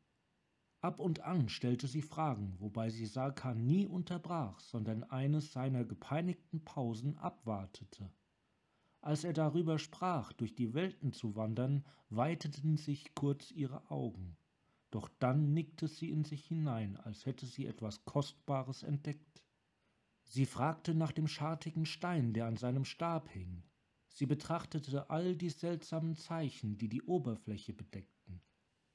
Ab 0.87 1.01
und 1.01 1.19
an 1.25 1.49
stellte 1.49 1.85
sie 1.85 2.01
Fragen, 2.01 2.55
wobei 2.59 2.89
sie 2.89 3.07
Sarkan 3.07 3.65
nie 3.65 3.85
unterbrach, 3.85 4.61
sondern 4.61 5.03
eines 5.03 5.51
seiner 5.51 5.83
gepeinigten 5.83 6.63
Pausen 6.63 7.17
abwartete. 7.17 8.09
Als 9.01 9.25
er 9.25 9.33
darüber 9.33 9.79
sprach, 9.79 10.31
durch 10.31 10.55
die 10.55 10.73
Welten 10.73 11.11
zu 11.11 11.35
wandern, 11.35 11.83
weiteten 12.07 12.77
sich 12.77 13.13
kurz 13.15 13.51
ihre 13.51 13.91
Augen. 13.91 14.37
Doch 14.89 15.09
dann 15.19 15.53
nickte 15.53 15.89
sie 15.89 16.09
in 16.09 16.23
sich 16.23 16.45
hinein, 16.45 16.95
als 16.95 17.25
hätte 17.25 17.47
sie 17.47 17.65
etwas 17.65 18.05
Kostbares 18.05 18.83
entdeckt. 18.83 19.43
Sie 20.23 20.45
fragte 20.45 20.95
nach 20.95 21.11
dem 21.11 21.27
schartigen 21.27 21.85
Stein, 21.85 22.31
der 22.31 22.45
an 22.45 22.55
seinem 22.55 22.85
Stab 22.85 23.27
hing. 23.27 23.61
Sie 24.07 24.25
betrachtete 24.25 25.09
all 25.09 25.35
die 25.35 25.49
seltsamen 25.49 26.15
Zeichen, 26.15 26.77
die 26.77 26.87
die 26.87 27.01
Oberfläche 27.01 27.73
bedeckten. 27.73 28.16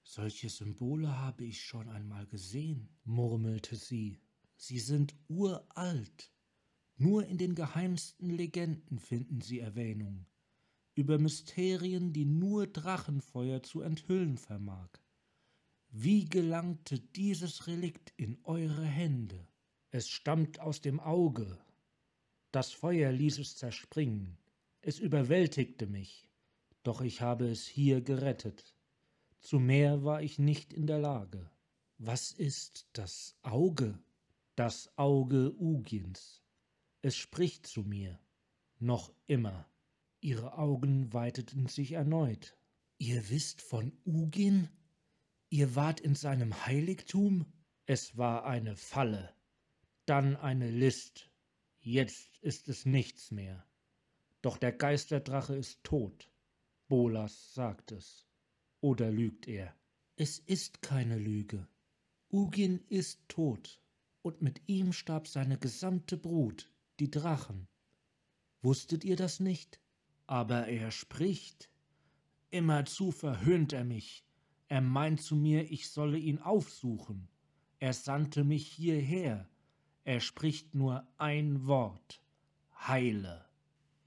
Solche 0.04 0.48
Symbole 0.48 1.18
habe 1.18 1.44
ich 1.44 1.62
schon 1.62 1.88
einmal 1.88 2.26
gesehen, 2.26 2.88
murmelte 3.04 3.76
sie. 3.76 4.20
Sie 4.56 4.78
sind 4.78 5.14
uralt. 5.28 6.32
Nur 6.96 7.26
in 7.26 7.38
den 7.38 7.54
geheimsten 7.54 8.30
Legenden 8.30 8.98
finden 8.98 9.40
sie 9.40 9.60
Erwähnung. 9.60 10.26
Über 10.94 11.18
Mysterien, 11.18 12.12
die 12.12 12.26
nur 12.26 12.66
Drachenfeuer 12.66 13.62
zu 13.62 13.80
enthüllen 13.80 14.36
vermag. 14.36 14.90
Wie 15.88 16.24
gelangte 16.26 16.98
dieses 16.98 17.66
Relikt 17.66 18.12
in 18.16 18.38
eure 18.44 18.84
Hände? 18.84 19.48
Es 19.90 20.08
stammt 20.08 20.58
aus 20.60 20.80
dem 20.80 21.00
Auge. 21.00 21.58
Das 22.50 22.72
Feuer 22.72 23.12
ließ 23.12 23.38
es 23.38 23.56
zerspringen. 23.56 24.38
Es 24.80 24.98
überwältigte 24.98 25.86
mich. 25.86 26.28
Doch 26.82 27.00
ich 27.00 27.20
habe 27.20 27.48
es 27.48 27.66
hier 27.66 28.00
gerettet. 28.00 28.74
Zu 29.42 29.58
mehr 29.58 30.04
war 30.04 30.22
ich 30.22 30.38
nicht 30.38 30.72
in 30.72 30.86
der 30.86 31.00
Lage. 31.00 31.50
Was 31.98 32.30
ist 32.30 32.86
das 32.92 33.36
Auge? 33.42 33.98
Das 34.54 34.96
Auge 34.96 35.52
Ugins. 35.58 36.40
Es 37.02 37.16
spricht 37.16 37.66
zu 37.66 37.82
mir. 37.82 38.20
Noch 38.78 39.12
immer. 39.26 39.68
Ihre 40.20 40.56
Augen 40.56 41.12
weiteten 41.12 41.66
sich 41.66 41.92
erneut. 41.92 42.56
Ihr 42.98 43.30
wisst 43.30 43.60
von 43.62 43.92
Ugin? 44.06 44.68
Ihr 45.50 45.74
wart 45.74 45.98
in 45.98 46.14
seinem 46.14 46.64
Heiligtum? 46.64 47.44
Es 47.84 48.16
war 48.16 48.44
eine 48.44 48.76
Falle. 48.76 49.34
Dann 50.06 50.36
eine 50.36 50.70
List. 50.70 51.30
Jetzt 51.80 52.38
ist 52.42 52.68
es 52.68 52.86
nichts 52.86 53.32
mehr. 53.32 53.66
Doch 54.40 54.56
der 54.56 54.72
Geisterdrache 54.72 55.56
ist 55.56 55.82
tot. 55.82 56.30
Bolas 56.86 57.54
sagt 57.54 57.90
es. 57.90 58.28
Oder 58.82 59.12
lügt 59.12 59.46
er? 59.46 59.74
Es 60.16 60.40
ist 60.40 60.82
keine 60.82 61.16
Lüge. 61.16 61.68
Ugin 62.32 62.80
ist 62.88 63.20
tot, 63.28 63.80
und 64.22 64.42
mit 64.42 64.60
ihm 64.66 64.92
starb 64.92 65.28
seine 65.28 65.56
gesamte 65.56 66.16
Brut, 66.16 66.68
die 66.98 67.08
Drachen. 67.08 67.68
Wusstet 68.60 69.04
ihr 69.04 69.14
das 69.14 69.38
nicht? 69.38 69.80
Aber 70.26 70.66
er 70.66 70.90
spricht. 70.90 71.70
Immerzu 72.50 73.12
verhöhnt 73.12 73.72
er 73.72 73.84
mich. 73.84 74.24
Er 74.66 74.80
meint 74.80 75.22
zu 75.22 75.36
mir, 75.36 75.70
ich 75.70 75.88
solle 75.88 76.18
ihn 76.18 76.38
aufsuchen. 76.38 77.28
Er 77.78 77.92
sandte 77.92 78.42
mich 78.42 78.66
hierher. 78.66 79.48
Er 80.02 80.18
spricht 80.18 80.74
nur 80.74 81.06
ein 81.18 81.66
Wort. 81.68 82.20
Heile. 82.74 83.46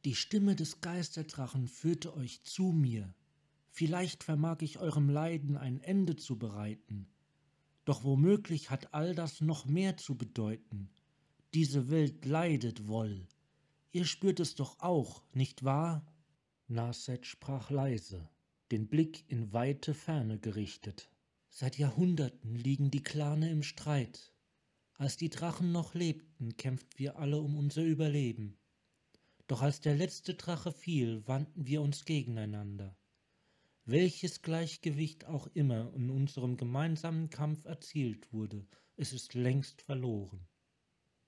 Die 0.04 0.16
Stimme 0.16 0.54
des 0.54 0.82
Geisterdrachen 0.82 1.70
führte 1.70 2.14
euch 2.18 2.44
zu 2.44 2.74
mir, 2.74 3.14
Vielleicht 3.78 4.24
vermag 4.24 4.62
ich 4.62 4.80
eurem 4.80 5.10
Leiden 5.10 5.58
ein 5.58 5.82
Ende 5.82 6.16
zu 6.16 6.40
bereiten. 6.40 7.10
Doch 7.84 8.06
womöglich 8.06 8.70
hat 8.70 8.94
all 8.94 9.14
das 9.14 9.42
noch 9.42 9.66
mehr 9.66 9.98
zu 9.98 10.16
bedeuten. 10.18 10.90
Diese 11.54 11.90
Welt 11.90 12.24
leidet 12.24 12.88
wohl. 12.88 13.28
Ihr 13.92 14.06
spürt 14.06 14.40
es 14.40 14.56
doch 14.56 14.80
auch, 14.80 15.24
nicht 15.34 15.66
wahr? 15.66 16.06
Narset 16.70 17.26
sprach 17.26 17.70
leise, 17.70 18.30
den 18.72 18.88
Blick 18.88 19.26
in 19.28 19.52
weite 19.52 19.94
Ferne 19.94 20.40
gerichtet. 20.40 21.10
Seit 21.50 21.78
Jahrhunderten 21.78 22.56
liegen 22.56 22.92
die 22.92 23.04
Klane 23.04 23.50
im 23.52 23.62
Streit. 23.62 24.32
Als 24.94 25.18
die 25.18 25.30
Drachen 25.30 25.74
noch 25.74 25.96
lebten, 25.96 26.56
kämpften 26.56 26.98
wir 26.98 27.18
alle 27.18 27.42
um 27.42 27.58
unser 27.58 27.84
Überleben. 27.84 28.58
Doch 29.48 29.62
als 29.62 29.82
der 29.82 29.96
letzte 29.96 30.36
Drache 30.36 30.72
fiel, 30.72 31.28
wandten 31.28 31.68
wir 31.68 31.82
uns 31.82 32.06
gegeneinander. 32.06 32.96
Welches 33.88 34.42
Gleichgewicht 34.42 35.26
auch 35.26 35.46
immer 35.54 35.94
in 35.94 36.10
unserem 36.10 36.58
gemeinsamen 36.58 37.30
Kampf 37.30 37.66
erzielt 37.66 38.34
wurde, 38.34 38.66
es 38.96 39.14
ist 39.14 39.36
längst 39.36 39.84
verloren. 39.84 40.48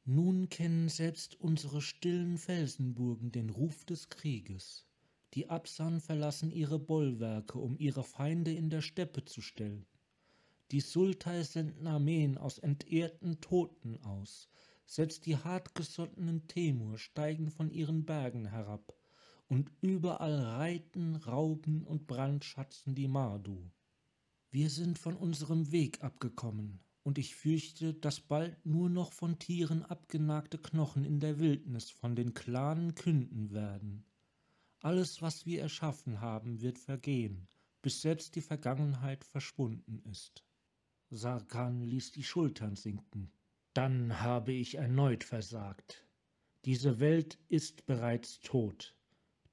Nun 0.05 0.49
kennen 0.49 0.89
selbst 0.89 1.39
unsere 1.39 1.83
stillen 1.83 2.39
Felsenburgen 2.39 3.31
den 3.31 3.51
Ruf 3.51 3.85
des 3.85 4.09
Krieges. 4.09 4.87
Die 5.35 5.51
Absan 5.51 6.01
verlassen 6.01 6.49
ihre 6.49 6.79
Bollwerke, 6.79 7.59
um 7.59 7.77
ihre 7.77 8.03
Feinde 8.03 8.51
in 8.53 8.71
der 8.71 8.81
Steppe 8.81 9.23
zu 9.23 9.41
stellen. 9.41 9.85
Die 10.71 10.81
Sultai 10.81 11.43
senden 11.43 11.85
Armeen 11.85 12.39
aus 12.39 12.57
entehrten 12.57 13.39
Toten 13.39 13.97
aus, 13.97 14.49
selbst 14.87 15.27
die 15.27 15.37
hartgesottenen 15.37 16.47
Temur 16.47 16.97
steigen 16.97 17.51
von 17.51 17.69
ihren 17.69 18.03
Bergen 18.03 18.47
herab, 18.47 18.96
und 19.47 19.71
überall 19.81 20.39
reiten, 20.39 21.15
rauben 21.15 21.83
und 21.83 22.07
brandschatzen 22.07 22.95
die 22.95 23.07
Mardu. 23.07 23.71
Wir 24.51 24.69
sind 24.69 24.97
von 24.97 25.15
unserem 25.15 25.71
Weg 25.71 26.03
abgekommen, 26.03 26.79
und 27.03 27.17
ich 27.17 27.35
fürchte, 27.35 27.93
dass 27.93 28.19
bald 28.19 28.65
nur 28.65 28.89
noch 28.89 29.13
von 29.13 29.39
Tieren 29.39 29.83
abgenagte 29.83 30.57
Knochen 30.57 31.05
in 31.05 31.21
der 31.21 31.39
Wildnis 31.39 31.89
von 31.89 32.15
den 32.15 32.33
Klanen 32.33 32.95
künden 32.95 33.51
werden. 33.51 34.03
Alles, 34.81 35.21
was 35.21 35.45
wir 35.45 35.61
erschaffen 35.61 36.19
haben, 36.19 36.61
wird 36.61 36.77
vergehen, 36.77 37.47
bis 37.81 38.01
selbst 38.01 38.35
die 38.35 38.41
Vergangenheit 38.41 39.23
verschwunden 39.23 40.01
ist. 40.11 40.43
Sarkan 41.09 41.83
ließ 41.83 42.11
die 42.11 42.23
Schultern 42.23 42.75
sinken. 42.75 43.31
Dann 43.73 44.19
habe 44.19 44.51
ich 44.51 44.75
erneut 44.75 45.23
versagt. 45.23 46.05
Diese 46.65 46.99
Welt 46.99 47.39
ist 47.47 47.85
bereits 47.85 48.41
tot. 48.41 48.96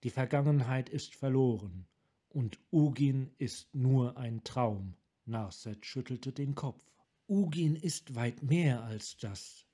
Die 0.04 0.10
Vergangenheit 0.10 0.90
ist 0.90 1.14
verloren 1.14 1.86
und 2.28 2.58
Ugin 2.70 3.30
ist 3.38 3.74
nur 3.74 4.18
ein 4.18 4.44
Traum. 4.44 4.98
Narset 5.24 5.86
schüttelte 5.86 6.30
den 6.30 6.54
Kopf. 6.54 6.84
Ugin 7.26 7.74
ist 7.74 8.14
weit 8.14 8.42
mehr 8.42 8.84
als 8.84 9.16
das. 9.16 9.64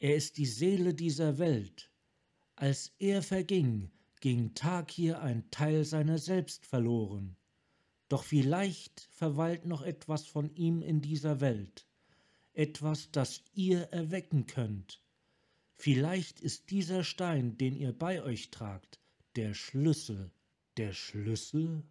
Er 0.00 0.16
ist 0.16 0.38
die 0.38 0.46
Seele 0.46 0.92
dieser 0.92 1.38
Welt. 1.38 1.88
Als 2.56 2.96
er 2.98 3.22
verging, 3.22 3.92
ging 4.20 4.54
Takir 4.54 5.22
ein 5.22 5.48
Teil 5.52 5.84
seiner 5.84 6.18
selbst 6.18 6.66
verloren. 6.66 7.36
Doch 8.08 8.24
vielleicht 8.24 9.02
verweilt 9.12 9.66
noch 9.66 9.82
etwas 9.82 10.26
von 10.26 10.52
ihm 10.56 10.82
in 10.82 11.00
dieser 11.00 11.40
Welt, 11.40 11.86
etwas, 12.54 13.12
das 13.12 13.44
ihr 13.52 13.82
erwecken 13.92 14.46
könnt. 14.46 15.00
Vielleicht 15.76 16.40
ist 16.40 16.70
dieser 16.70 17.04
Stein, 17.04 17.56
den 17.56 17.76
ihr 17.76 17.92
bei 17.92 18.20
euch 18.20 18.50
tragt, 18.50 18.98
der 19.36 19.52
Schlüssel. 19.52 20.30
Der 20.76 20.92
Schlüssel? 20.92 21.82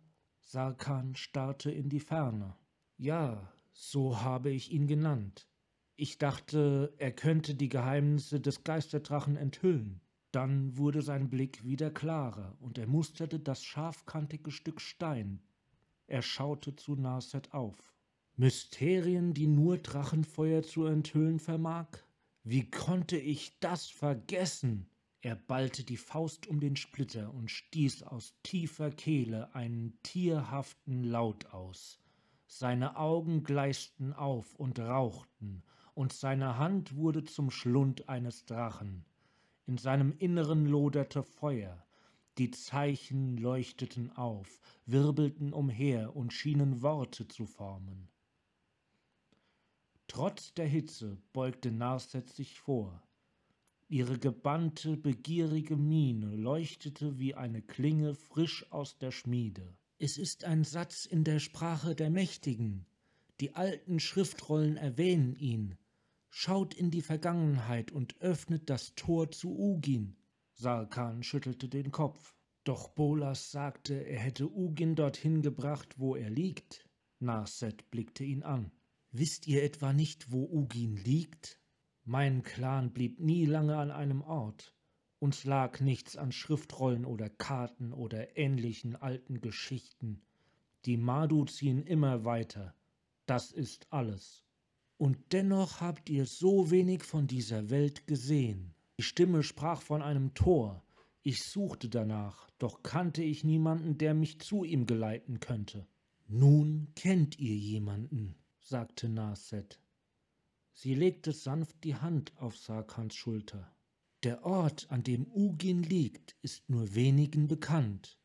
Sarkan 0.42 1.16
starrte 1.16 1.72
in 1.72 1.90
die 1.90 2.00
Ferne. 2.00 2.56
Ja, 2.98 3.52
so 3.74 4.22
habe 4.22 4.50
ich 4.50 4.72
ihn 4.72 4.88
genannt. 4.88 5.48
Ich 5.96 6.18
dachte, 6.18 6.94
er 6.98 7.12
könnte 7.12 7.56
die 7.56 7.70
Geheimnisse 7.70 8.40
des 8.40 8.64
Geisterdrachen 8.64 9.36
enthüllen. 9.36 10.00
Dann 10.32 10.78
wurde 10.78 11.02
sein 11.02 11.30
Blick 11.30 11.64
wieder 11.64 11.92
klarer 11.92 12.56
und 12.60 12.78
er 12.78 12.88
musterte 12.88 13.40
das 13.40 13.64
scharfkantige 13.64 14.52
Stück 14.52 14.80
Stein. 14.80 15.42
Er 16.08 16.22
schaute 16.22 16.76
zu 16.76 16.96
Narset 16.96 17.54
auf. 17.54 17.94
Mysterien, 18.36 19.34
die 19.34 19.48
nur 19.48 19.78
Drachenfeuer 19.78 20.64
zu 20.64 20.86
enthüllen 20.86 21.40
vermag? 21.40 21.88
Wie 22.44 22.70
konnte 22.70 23.18
ich 23.18 23.60
das 23.60 23.88
vergessen? 23.88 24.90
Er 25.26 25.38
ballte 25.38 25.86
die 25.86 25.96
Faust 25.96 26.48
um 26.48 26.60
den 26.60 26.76
Splitter 26.76 27.34
und 27.34 27.50
stieß 27.50 28.04
aus 28.04 28.36
tiefer 28.44 28.92
Kehle 28.92 29.56
einen 29.56 29.98
tierhaften 30.04 31.06
Laut 31.06 31.46
aus. 31.54 31.98
Seine 32.46 32.98
Augen 32.98 33.42
gleißten 33.46 34.12
auf 34.12 34.54
und 34.56 34.80
rauchten, 34.80 35.64
und 35.94 36.12
seine 36.12 36.58
Hand 36.58 36.98
wurde 36.98 37.24
zum 37.24 37.52
Schlund 37.52 38.10
eines 38.10 38.44
Drachen. 38.44 39.06
In 39.66 39.78
seinem 39.78 40.12
Inneren 40.18 40.66
loderte 40.66 41.24
Feuer, 41.24 41.86
die 42.38 42.52
Zeichen 42.52 43.38
leuchteten 43.38 44.12
auf, 44.18 44.60
wirbelten 44.86 45.54
umher 45.54 46.18
und 46.18 46.34
schienen 46.34 46.82
Worte 46.82 47.30
zu 47.30 47.46
formen. 47.46 48.10
Trotz 50.10 50.54
der 50.54 50.68
Hitze 50.68 51.18
beugte 51.32 51.72
Narset 51.72 52.30
sich 52.30 52.60
vor. 52.60 53.02
Ihre 53.94 54.18
gebannte, 54.18 54.98
begierige 54.98 55.78
Miene 55.78 56.36
leuchtete 56.36 57.20
wie 57.20 57.36
eine 57.36 57.62
Klinge 57.62 58.16
frisch 58.16 58.66
aus 58.72 58.98
der 58.98 59.12
Schmiede. 59.12 59.78
Es 60.00 60.18
ist 60.18 60.46
ein 60.46 60.64
Satz 60.64 61.06
in 61.06 61.24
der 61.24 61.38
Sprache 61.38 61.94
der 61.94 62.10
Mächtigen. 62.10 62.88
Die 63.40 63.54
alten 63.54 64.00
Schriftrollen 64.00 64.78
erwähnen 64.78 65.36
ihn. 65.36 65.78
Schaut 66.32 66.74
in 66.74 66.90
die 66.90 67.04
Vergangenheit 67.04 67.92
und 67.92 68.20
öffnet 68.20 68.68
das 68.72 68.96
Tor 68.96 69.30
zu 69.30 69.56
Ugin. 69.56 70.16
Sarkan 70.56 71.22
schüttelte 71.22 71.70
den 71.70 71.92
Kopf. 71.92 72.34
Doch 72.64 72.88
Bolas 72.90 73.52
sagte, 73.52 73.94
er 73.94 74.18
hätte 74.18 74.52
Ugin 74.52 74.96
dorthin 74.96 75.44
gebracht, 75.44 76.00
wo 76.00 76.16
er 76.16 76.32
liegt. 76.32 76.90
Narset 77.20 77.92
blickte 77.92 78.24
ihn 78.24 78.42
an. 78.42 78.72
Wisst 79.12 79.46
ihr 79.46 79.62
etwa 79.62 79.94
nicht, 79.94 80.32
wo 80.32 80.50
Ugin 80.52 80.96
liegt? 80.96 81.60
Mein 82.06 82.44
Clan 82.44 82.92
blieb 82.92 83.22
nie 83.22 83.46
lange 83.46 83.78
an 83.78 83.90
einem 83.90 84.22
Ort. 84.22 84.76
Uns 85.20 85.46
lag 85.46 85.80
nichts 85.80 86.18
an 86.18 86.34
Schriftrollen 86.34 87.06
oder 87.06 87.30
Karten 87.30 87.94
oder 87.94 88.38
ähnlichen 88.38 88.98
alten 88.98 89.40
Geschichten. 89.40 90.22
Die 90.84 90.98
Madu 90.98 91.46
ziehen 91.46 91.82
immer 91.84 92.26
weiter. 92.26 92.76
Das 93.26 93.54
ist 93.54 93.88
alles. 93.90 94.44
Und 94.98 95.18
dennoch 95.32 95.80
habt 95.80 96.10
ihr 96.10 96.26
so 96.26 96.72
wenig 96.72 97.04
von 97.04 97.26
dieser 97.26 97.70
Welt 97.70 98.06
gesehen. 98.06 98.76
Die 98.98 99.04
Stimme 99.04 99.42
sprach 99.42 99.82
von 99.82 100.02
einem 100.02 100.34
Tor. 100.34 100.84
Ich 101.22 101.42
suchte 101.44 101.88
danach, 101.88 102.50
doch 102.60 102.84
kannte 102.84 103.24
ich 103.24 103.46
niemanden, 103.46 103.98
der 103.98 104.14
mich 104.14 104.42
zu 104.42 104.66
ihm 104.66 104.86
geleiten 104.88 105.40
könnte. 105.40 105.88
Nun 106.28 106.90
kennt 106.96 107.40
ihr 107.40 107.56
jemanden, 107.56 108.36
sagte 108.60 109.08
Narset. 109.08 109.80
Sie 110.74 110.96
legte 110.96 111.32
sanft 111.32 111.84
die 111.84 111.96
Hand 111.96 112.34
auf 112.38 112.58
Sarkans 112.58 113.16
Schulter. 113.16 113.72
Der 114.24 114.44
Ort, 114.44 114.90
an 114.90 115.04
dem 115.04 115.28
Ugin 115.32 115.84
liegt, 115.84 116.36
ist 116.42 116.70
nur 116.70 116.96
wenigen 116.96 117.48
bekannt, 117.48 118.18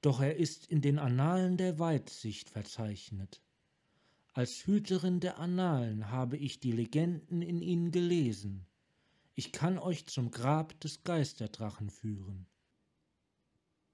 doch 0.00 0.20
er 0.20 0.36
ist 0.36 0.66
in 0.66 0.80
den 0.80 0.98
Annalen 0.98 1.56
der 1.56 1.78
Weitsicht 1.78 2.50
verzeichnet. 2.50 3.42
Als 4.32 4.66
Hüterin 4.66 5.20
der 5.20 5.38
Annalen 5.38 6.10
habe 6.10 6.36
ich 6.36 6.60
die 6.60 6.72
Legenden 6.72 7.42
in 7.42 7.60
ihnen 7.60 7.90
gelesen. 7.90 8.66
Ich 9.34 9.52
kann 9.52 9.78
euch 9.78 10.06
zum 10.06 10.30
Grab 10.30 10.78
des 10.80 11.02
Geisterdrachen 11.02 11.90
führen. 11.90 12.46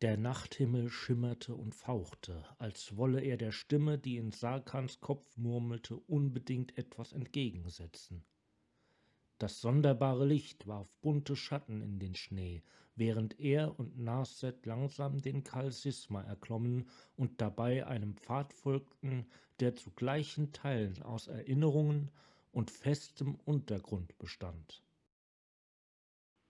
Der 0.02 0.16
Nachthimmel 0.16 0.90
schimmerte 0.90 1.54
und 1.54 1.74
fauchte, 1.74 2.44
als 2.58 2.96
wolle 2.96 3.20
er 3.20 3.36
der 3.36 3.52
Stimme, 3.52 3.96
die 3.96 4.16
in 4.16 4.32
Sarkans 4.32 5.00
Kopf 5.00 5.36
murmelte, 5.36 5.96
unbedingt 5.96 6.76
etwas 6.76 7.12
entgegensetzen. 7.12 8.24
Das 9.38 9.60
sonderbare 9.60 10.26
Licht 10.26 10.66
warf 10.66 10.92
bunte 11.00 11.36
Schatten 11.36 11.80
in 11.80 11.98
den 11.98 12.14
Schnee, 12.14 12.62
während 12.96 13.40
er 13.40 13.78
und 13.78 13.98
Narset 13.98 14.64
langsam 14.66 15.20
den 15.22 15.42
Kalsisma 15.42 16.22
erklommen 16.22 16.88
und 17.16 17.40
dabei 17.40 17.86
einem 17.86 18.16
Pfad 18.16 18.52
folgten, 18.52 19.26
der 19.60 19.74
zu 19.74 19.90
gleichen 19.90 20.52
Teilen 20.52 21.02
aus 21.02 21.26
Erinnerungen 21.26 22.10
und 22.52 22.70
festem 22.70 23.34
Untergrund 23.44 24.16
bestand. 24.18 24.83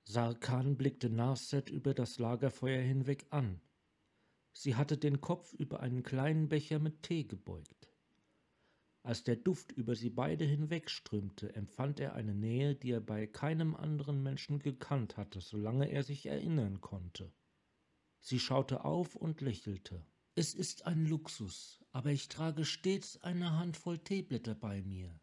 Sarkan 0.07 0.77
blickte 0.77 1.09
Narset 1.09 1.71
über 1.71 1.95
das 1.95 2.19
Lagerfeuer 2.19 2.83
hinweg 2.83 3.27
an. 3.31 3.61
Sie 4.53 4.77
hatte 4.77 4.99
den 4.99 5.21
Kopf 5.21 5.53
über 5.55 5.81
einen 5.81 6.03
kleinen 6.03 6.49
Becher 6.49 6.79
mit 6.79 7.03
Tee 7.03 7.25
gebeugt. 7.25 7.91
Als 9.03 9.25
der 9.25 9.37
Duft 9.37 9.73
über 9.73 9.97
sie 9.97 10.11
beide 10.11 10.45
hinwegströmte, 10.45 11.55
empfand 11.55 12.01
er 12.01 12.15
eine 12.15 12.35
Nähe, 12.35 12.75
die 12.75 12.93
er 12.93 13.01
bei 13.01 13.27
keinem 13.27 13.75
anderen 13.75 14.23
Menschen 14.23 14.61
gekannt 14.61 15.17
hatte, 15.17 15.41
solange 15.41 15.91
er 15.91 16.03
sich 16.03 16.27
erinnern 16.27 16.81
konnte. 16.81 17.33
Sie 18.21 18.39
schaute 18.39 18.85
auf 18.85 19.17
und 19.17 19.41
lächelte. 19.41 20.07
Es 20.35 20.55
ist 20.55 20.87
ein 20.87 21.07
Luxus, 21.07 21.85
aber 21.93 22.11
ich 22.11 22.29
trage 22.29 22.65
stets 22.65 23.23
eine 23.23 23.59
Handvoll 23.59 23.99
Teeblätter 23.99 24.55
bei 24.55 24.83
mir. 24.83 25.21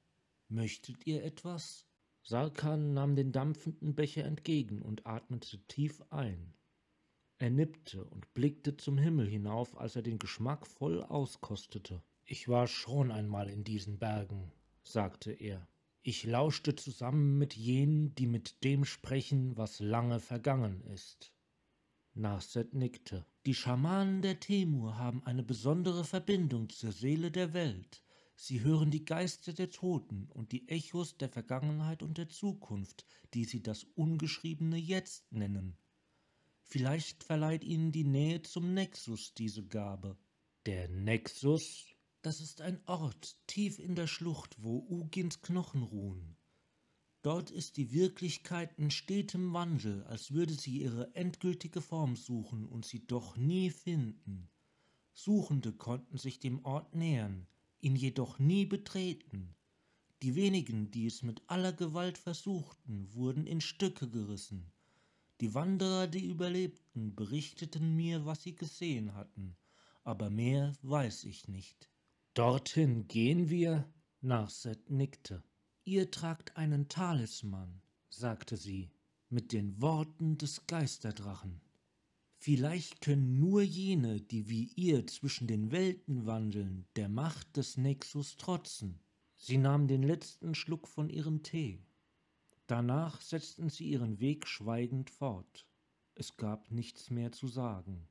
Möchtet 0.48 1.08
ihr 1.08 1.24
etwas? 1.24 1.88
Sarkan 2.24 2.94
nahm 2.94 3.16
den 3.16 3.32
dampfenden 3.32 3.96
Becher 3.96 4.26
entgegen 4.26 4.82
und 4.82 5.06
atmete 5.06 5.58
tief 5.68 6.02
ein. 6.10 6.54
Er 7.40 7.50
nippte 7.50 8.06
und 8.06 8.32
blickte 8.36 8.78
zum 8.78 8.98
Himmel 8.98 9.28
hinauf, 9.28 9.76
als 9.78 9.96
er 9.96 10.04
den 10.04 10.20
Geschmack 10.20 10.68
voll 10.68 11.02
auskostete. 11.02 12.04
Ich 12.24 12.48
war 12.48 12.68
schon 12.68 13.12
einmal 13.12 13.50
in 13.50 13.64
diesen 13.64 13.98
Bergen, 13.98 14.52
sagte 14.84 15.32
er. 15.32 15.68
Ich 16.04 16.24
lauschte 16.24 16.76
zusammen 16.76 17.38
mit 17.38 17.56
jenen, 17.56 18.14
die 18.16 18.28
mit 18.28 18.64
dem 18.64 18.86
sprechen, 18.86 19.58
was 19.58 19.80
lange 19.80 20.20
vergangen 20.20 20.82
ist. 20.82 21.34
Narset 22.14 22.74
nickte. 22.74 23.26
Die 23.46 23.56
Schamanen 23.56 24.22
der 24.22 24.40
Temur 24.40 24.98
haben 24.98 25.24
eine 25.26 25.44
besondere 25.44 26.04
Verbindung 26.04 26.70
zur 26.70 26.92
Seele 26.92 27.32
der 27.32 27.54
Welt. 27.54 28.04
Sie 28.44 28.62
hören 28.62 28.90
die 28.90 29.06
Geister 29.06 29.54
der 29.54 29.70
Toten 29.70 30.28
und 30.34 30.52
die 30.52 30.68
Echos 30.68 31.16
der 31.16 31.30
Vergangenheit 31.30 32.02
und 32.02 32.18
der 32.18 32.28
Zukunft, 32.28 33.06
die 33.36 33.46
sie 33.46 33.62
das 33.62 33.84
ungeschriebene 33.84 34.78
Jetzt 34.78 35.32
nennen. 35.32 35.78
Vielleicht 36.64 37.24
verleiht 37.24 37.64
ihnen 37.64 37.92
die 37.92 38.04
Nähe 38.04 38.42
zum 38.42 38.74
Nexus 38.74 39.36
diese 39.36 39.64
Gabe. 39.64 40.18
Der 40.66 40.88
Nexus? 40.88 41.86
Das 42.24 42.42
ist 42.42 42.62
ein 42.62 42.82
Ort 42.88 43.38
tief 43.46 43.78
in 43.78 43.94
der 43.94 44.08
Schlucht, 44.08 44.56
wo 44.58 44.88
Ugins 44.90 45.44
Knochen 45.44 45.84
ruhen. 45.84 46.36
Dort 47.22 47.52
ist 47.52 47.78
die 47.78 47.92
Wirklichkeit 47.92 48.74
in 48.80 48.90
stetem 48.90 49.54
Wandel, 49.54 50.04
als 50.06 50.32
würde 50.32 50.56
sie 50.56 50.82
ihre 50.82 51.14
endgültige 51.14 51.80
Form 51.80 52.16
suchen 52.16 52.66
und 52.66 52.88
sie 52.88 53.06
doch 53.06 53.38
nie 53.38 53.70
finden. 53.70 54.50
Suchende 55.14 55.74
konnten 55.74 56.18
sich 56.18 56.40
dem 56.40 56.66
Ort 56.66 56.96
nähern, 56.96 57.46
ihn 57.82 57.96
jedoch 57.96 58.40
nie 58.40 58.66
betreten. 58.66 59.56
Die 60.22 60.36
wenigen, 60.36 60.92
die 60.92 61.08
es 61.08 61.24
mit 61.24 61.42
aller 61.48 61.74
Gewalt 61.74 62.18
versuchten, 62.18 63.14
wurden 63.14 63.48
in 63.48 63.60
Stücke 63.60 64.10
gerissen. 64.10 64.72
Die 65.42 65.56
Wanderer, 65.56 66.08
die 66.08 66.28
überlebten, 66.28 67.16
berichteten 67.16 67.96
mir, 67.96 68.26
was 68.26 68.44
sie 68.44 68.56
gesehen 68.56 69.16
hatten, 69.16 69.58
aber 70.04 70.30
mehr 70.30 70.74
weiß 70.84 71.24
ich 71.24 71.48
nicht. 71.48 71.90
Dorthin 72.36 73.08
gehen 73.08 73.50
wir? 73.50 73.92
Narset 74.22 74.92
nickte. 74.92 75.44
Ihr 75.84 76.12
tragt 76.12 76.58
einen 76.58 76.88
Talisman, 76.88 77.82
sagte 78.10 78.56
sie, 78.56 78.92
mit 79.30 79.52
den 79.52 79.82
Worten 79.82 80.38
des 80.38 80.68
Geisterdrachen. 80.68 81.60
Vielleicht 82.44 83.02
können 83.02 83.38
nur 83.40 83.62
jene, 83.62 84.20
die 84.20 84.50
wie 84.50 84.72
ihr 84.76 85.06
zwischen 85.06 85.46
den 85.46 85.72
Welten 85.72 86.26
wandeln, 86.26 86.88
der 86.96 87.08
Macht 87.08 87.56
des 87.56 87.78
Nexus 87.78 88.36
trotzen. 88.36 89.00
Sie 89.38 89.60
nahm 89.60 89.88
den 89.88 90.02
letzten 90.02 90.56
Schluck 90.56 90.88
von 90.88 91.08
ihrem 91.08 91.44
Tee. 91.44 91.86
Danach 92.66 93.22
setzten 93.22 93.70
sie 93.70 93.92
ihren 93.92 94.20
Weg 94.20 94.48
schweigend 94.48 95.12
fort. 95.12 95.68
Es 96.16 96.36
gab 96.36 96.72
nichts 96.72 97.12
mehr 97.12 97.32
zu 97.32 97.48
sagen. 97.48 98.08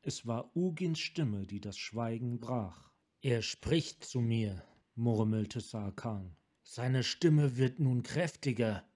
Es 0.00 0.24
war 0.28 0.54
Ugins 0.56 1.00
Stimme, 1.00 1.44
die 1.44 1.60
das 1.60 1.76
Schweigen 1.76 2.38
brach. 2.38 2.92
Er 3.20 3.42
spricht 3.42 4.04
zu 4.04 4.20
mir, 4.20 4.64
murmelte 4.94 5.60
Sarkan. 5.60 6.36
Seine 6.62 7.02
Stimme 7.02 7.56
wird 7.56 7.80
nun 7.80 8.04
kräftiger. 8.04 8.88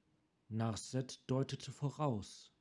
Narset 0.49 1.25
deutete 1.27 1.73
voraus. 1.73 2.52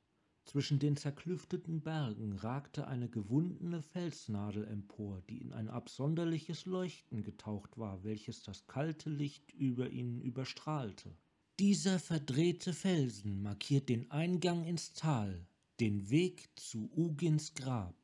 Zwischen 0.44 0.78
den 0.78 0.96
zerklüfteten 0.96 1.80
Bergen 1.82 2.32
ragte 2.32 2.86
eine 2.86 3.08
gewundene 3.08 3.82
Felsnadel 3.82 4.66
empor, 4.66 5.22
die 5.28 5.38
in 5.38 5.52
ein 5.52 5.68
absonderliches 5.68 6.66
Leuchten 6.66 7.22
getaucht 7.22 7.78
war, 7.78 8.02
welches 8.02 8.42
das 8.42 8.66
kalte 8.66 9.08
Licht 9.08 9.52
über 9.52 9.90
ihnen 9.90 10.20
überstrahlte. 10.20 11.16
Dieser 11.60 11.98
verdrehte 11.98 12.72
Felsen 12.72 13.40
markiert 13.42 13.88
den 13.88 14.10
Eingang 14.10 14.64
ins 14.64 14.92
Tal, 14.94 15.46
den 15.80 16.10
Weg 16.10 16.50
zu 16.56 16.90
Ugins 16.96 17.54
Grab. 17.54 17.94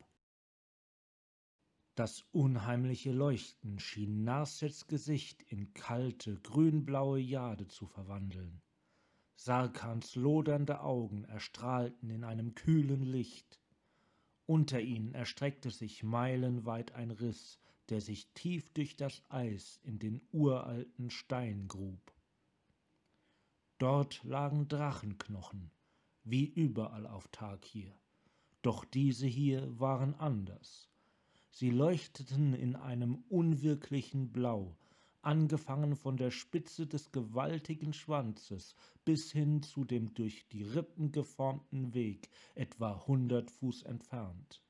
Das 1.95 2.23
unheimliche 2.31 3.11
Leuchten 3.11 3.77
schien 3.79 4.23
Narsets 4.23 4.87
Gesicht 4.87 5.43
in 5.43 5.73
kalte, 5.73 6.35
grünblaue 6.37 7.19
Jade 7.19 7.67
zu 7.67 7.85
verwandeln. 7.85 8.61
Sarkans 9.41 10.15
lodernde 10.15 10.81
Augen 10.81 11.23
erstrahlten 11.23 12.09
in 12.09 12.25
einem 12.25 12.55
kühlen 12.55 13.03
Licht. 13.03 13.61
Unter 14.45 14.81
ihnen 14.81 15.13
erstreckte 15.13 15.71
sich 15.71 16.03
meilenweit 16.03 16.91
ein 16.91 17.09
Riss, 17.09 17.57
der 17.87 18.01
sich 18.01 18.27
tief 18.33 18.69
durch 18.73 18.97
das 18.97 19.23
Eis 19.29 19.79
in 19.83 19.97
den 19.97 20.21
uralten 20.33 21.09
Stein 21.09 21.69
grub. 21.69 22.13
Dort 23.77 24.21
lagen 24.25 24.67
Drachenknochen, 24.67 25.71
wie 26.25 26.43
überall 26.43 27.07
auf 27.07 27.29
Takir. 27.29 27.97
Doch 28.61 28.83
diese 28.83 29.25
hier 29.25 29.79
waren 29.79 30.15
anders. 30.15 30.89
Sie 31.49 31.69
leuchteten 31.69 32.53
in 32.53 32.75
einem 32.75 33.23
unwirklichen 33.29 34.33
Blau, 34.33 34.75
angefangen 35.21 35.95
von 35.95 36.17
der 36.17 36.31
Spitze 36.31 36.87
des 36.87 37.11
gewaltigen 37.11 37.93
Schwanzes 37.93 38.75
bis 39.05 39.31
hin 39.31 39.61
zu 39.61 39.83
dem 39.83 40.13
durch 40.13 40.47
die 40.49 40.63
Rippen 40.63 41.11
geformten 41.11 41.93
Weg, 41.93 42.29
etwa 42.55 43.05
hundert 43.07 43.51
Fuß 43.51 43.83
entfernt. 43.83 44.61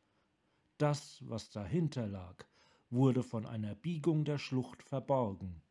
Das, 0.77 1.19
was 1.27 1.49
dahinter 1.49 2.07
lag, 2.07 2.45
wurde 2.89 3.23
von 3.23 3.45
einer 3.45 3.75
Biegung 3.75 4.25
der 4.25 4.38
Schlucht 4.38 4.83
verborgen. 4.83 5.62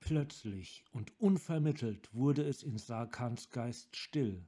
Plötzlich 0.00 0.84
und 0.92 1.18
unvermittelt 1.18 2.14
wurde 2.14 2.42
es 2.42 2.62
in 2.62 2.78
Sarkans 2.78 3.50
Geist 3.50 3.96
still. 3.96 4.46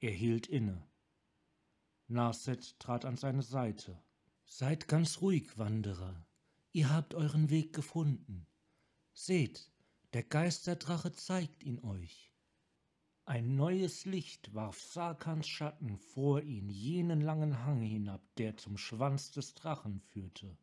Er 0.00 0.12
hielt 0.12 0.46
inne. 0.46 0.86
Narset 2.08 2.78
trat 2.80 3.04
an 3.04 3.16
seine 3.16 3.42
Seite. 3.42 4.02
Seid 4.44 4.88
ganz 4.88 5.20
ruhig, 5.20 5.56
Wanderer. 5.56 6.26
Ihr 6.72 6.90
habt 6.90 7.14
euren 7.14 7.48
Weg 7.50 7.72
gefunden. 7.72 8.46
Seht, 9.14 9.70
der 10.14 10.22
Geisterdrache 10.22 11.12
zeigt 11.12 11.62
ihn 11.64 11.78
euch. 11.84 12.32
Ein 13.24 13.54
neues 13.56 14.04
Licht 14.04 14.54
warf 14.54 14.80
Sarkans 14.80 15.46
Schatten 15.46 15.96
vor 15.96 16.40
ihn 16.40 16.68
jenen 16.70 17.20
langen 17.20 17.64
Hang 17.64 17.82
hinab, 17.82 18.22
der 18.36 18.56
zum 18.56 18.76
Schwanz 18.76 19.30
des 19.30 19.54
Drachen 19.54 20.00
führte. 20.00 20.56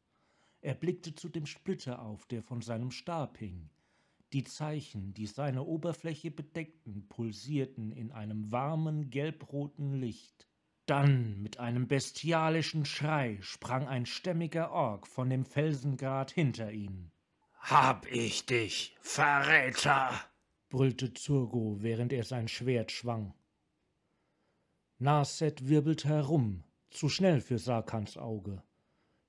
Er 0.61 0.73
blickte 0.73 1.15
zu 1.15 1.29
dem 1.29 1.45
Splitter 1.45 2.01
auf, 2.01 2.25
der 2.25 2.43
von 2.43 2.61
seinem 2.61 2.91
Stab 2.91 3.37
hing. 3.37 3.69
Die 4.33 4.43
Zeichen, 4.43 5.13
die 5.13 5.27
seine 5.27 5.63
Oberfläche 5.63 6.31
bedeckten, 6.31 7.07
pulsierten 7.07 7.91
in 7.91 8.11
einem 8.11 8.51
warmen 8.51 9.09
gelbroten 9.09 9.93
Licht. 9.93 10.47
Dann, 10.85 11.41
mit 11.41 11.59
einem 11.59 11.87
bestialischen 11.87 12.85
Schrei, 12.85 13.37
sprang 13.41 13.87
ein 13.87 14.05
stämmiger 14.05 14.71
Ork 14.71 15.07
von 15.07 15.29
dem 15.29 15.45
Felsengrat 15.45 16.31
hinter 16.31 16.71
ihn. 16.71 17.11
Hab 17.59 18.11
ich 18.11 18.45
dich, 18.45 18.95
Verräter! 19.01 20.11
brüllte 20.69 21.13
Zurgo, 21.13 21.77
während 21.79 22.13
er 22.13 22.23
sein 22.23 22.47
Schwert 22.47 22.91
schwang. 22.91 23.33
Narset 24.97 25.67
wirbelte 25.67 26.09
herum, 26.09 26.63
zu 26.89 27.09
schnell 27.09 27.41
für 27.41 27.57
Sarkans 27.57 28.17
Auge. 28.17 28.63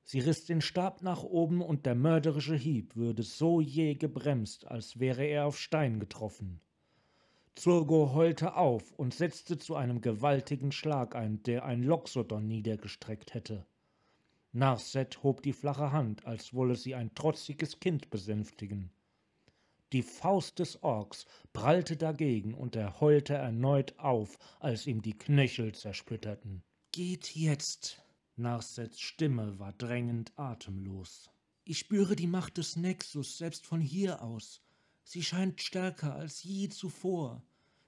Sie 0.03 0.21
riß 0.21 0.47
den 0.47 0.61
Stab 0.61 1.03
nach 1.03 1.23
oben 1.23 1.63
und 1.63 1.87
der 1.87 1.95
mörderische 1.95 2.57
Hieb 2.57 2.97
würde 2.97 3.23
so 3.23 3.61
je 3.61 3.95
gebremst, 3.95 4.67
als 4.67 4.99
wäre 4.99 5.25
er 5.25 5.47
auf 5.47 5.59
Stein 5.59 6.01
getroffen. 6.01 6.61
Zurgo 7.55 8.13
heulte 8.15 8.57
auf 8.57 8.93
und 8.93 9.15
setzte 9.15 9.59
zu 9.59 9.77
einem 9.77 10.01
gewaltigen 10.01 10.73
Schlag 10.73 11.15
ein, 11.15 11.43
der 11.43 11.65
ein 11.65 11.83
Loxodon 11.83 12.47
niedergestreckt 12.47 13.35
hätte. 13.35 13.67
Narset 14.53 15.23
hob 15.23 15.43
die 15.43 15.53
flache 15.53 15.93
Hand, 15.93 16.27
als 16.27 16.53
wolle 16.55 16.75
sie 16.75 16.95
ein 16.95 17.15
trotziges 17.15 17.79
Kind 17.79 18.11
besänftigen. 18.11 18.91
Die 19.93 20.03
Faust 20.03 20.59
des 20.59 20.83
Orks 20.83 21.27
prallte 21.53 21.97
dagegen 21.97 22.55
und 22.55 22.77
er 22.77 23.01
heulte 23.01 23.35
erneut 23.35 23.99
auf, 23.99 24.39
als 24.61 24.87
ihm 24.87 25.03
die 25.03 25.19
Knöchel 25.19 25.75
zersplitterten. 25.75 26.63
Geht 26.93 27.35
jetzt, 27.35 28.03
Narsets 28.37 29.01
Stimme 29.01 29.59
war 29.59 29.73
drängend 29.73 30.33
atemlos. 30.37 31.31
Ich 31.65 31.79
spüre 31.79 32.17
die 32.17 32.27
Macht 32.27 32.57
des 32.57 32.77
Nexus 32.77 33.39
selbst 33.39 33.67
von 33.67 33.81
hier 33.81 34.23
aus. 34.23 34.63
Sie 35.05 35.23
scheint 35.23 35.61
stärker 35.61 36.15
als 36.15 36.43
je 36.43 36.69
zuvor. 36.69 37.43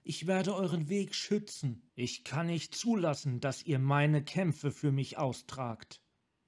Ich 0.04 0.26
werde 0.26 0.54
euren 0.54 0.88
Weg 0.88 1.14
schützen. 1.14 1.82
Ich 1.94 2.24
kann 2.24 2.48
nicht 2.48 2.74
zulassen, 2.74 3.40
dass 3.40 3.62
ihr 3.62 3.78
meine 3.78 4.22
Kämpfe 4.24 4.72
für 4.72 4.92
mich 4.92 5.18
austragt. 5.18 6.00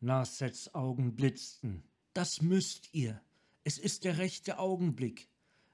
Narsets 0.04 0.74
Augen 0.74 1.16
blitzten. 1.16 1.82
Das 2.12 2.42
müsst 2.42 2.92
ihr. 2.92 3.22
Es 3.62 3.78
ist 3.78 4.04
der 4.04 4.18
rechte 4.18 4.58
Augenblick. 4.58 5.30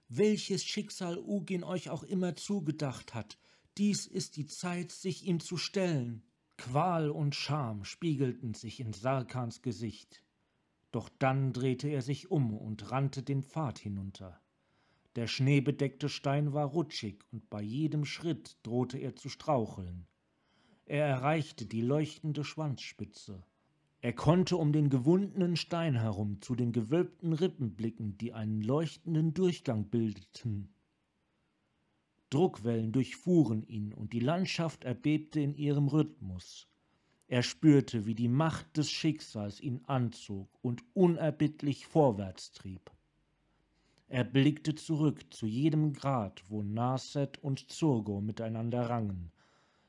Welches 0.08 0.64
Schicksal 0.64 1.18
Ugin 1.18 1.64
euch 1.64 1.90
auch 1.90 2.04
immer 2.04 2.36
zugedacht 2.36 3.12
hat, 3.12 3.38
dies 3.76 4.06
ist 4.06 4.36
die 4.36 4.46
Zeit, 4.46 4.92
sich 4.92 5.26
ihm 5.26 5.40
zu 5.40 5.56
stellen. 5.56 6.22
Qual 6.56 7.10
und 7.10 7.34
Scham 7.34 7.82
spiegelten 7.84 8.54
sich 8.54 8.78
in 8.78 8.92
Sarkans 8.92 9.62
Gesicht. 9.62 10.22
Doch 10.92 11.08
dann 11.18 11.52
drehte 11.52 11.88
er 11.88 12.02
sich 12.02 12.30
um 12.30 12.56
und 12.56 12.92
rannte 12.92 13.24
den 13.24 13.42
Pfad 13.42 13.80
hinunter. 13.80 14.40
Der 15.16 15.26
schneebedeckte 15.26 16.08
Stein 16.08 16.52
war 16.52 16.66
rutschig 16.66 17.24
und 17.32 17.50
bei 17.50 17.62
jedem 17.62 18.04
Schritt 18.04 18.58
drohte 18.62 18.96
er 18.96 19.16
zu 19.16 19.28
straucheln. 19.28 20.06
Er 20.86 21.04
erreichte 21.06 21.66
die 21.66 21.82
leuchtende 21.82 22.44
Schwanzspitze. 22.44 23.44
Er 24.02 24.14
konnte 24.14 24.56
um 24.56 24.72
den 24.72 24.88
gewundenen 24.88 25.56
Stein 25.56 25.94
herum 25.94 26.40
zu 26.40 26.54
den 26.54 26.72
gewölbten 26.72 27.34
Rippen 27.34 27.74
blicken, 27.74 28.16
die 28.16 28.32
einen 28.32 28.62
leuchtenden 28.62 29.34
Durchgang 29.34 29.90
bildeten. 29.90 30.72
Druckwellen 32.30 32.92
durchfuhren 32.92 33.62
ihn 33.62 33.92
und 33.92 34.14
die 34.14 34.20
Landschaft 34.20 34.84
erbebte 34.84 35.40
in 35.40 35.54
ihrem 35.54 35.88
Rhythmus. 35.88 36.66
Er 37.26 37.42
spürte, 37.42 38.06
wie 38.06 38.14
die 38.14 38.28
Macht 38.28 38.76
des 38.76 38.90
Schicksals 38.90 39.60
ihn 39.60 39.82
anzog 39.86 40.48
und 40.62 40.82
unerbittlich 40.94 41.86
vorwärts 41.86 42.52
trieb. 42.52 42.90
Er 44.08 44.24
blickte 44.24 44.74
zurück 44.74 45.32
zu 45.32 45.46
jedem 45.46 45.92
Grad, 45.92 46.42
wo 46.48 46.62
Narset 46.62 47.38
und 47.38 47.70
Zurgo 47.70 48.20
miteinander 48.20 48.88
rangen. 48.88 49.30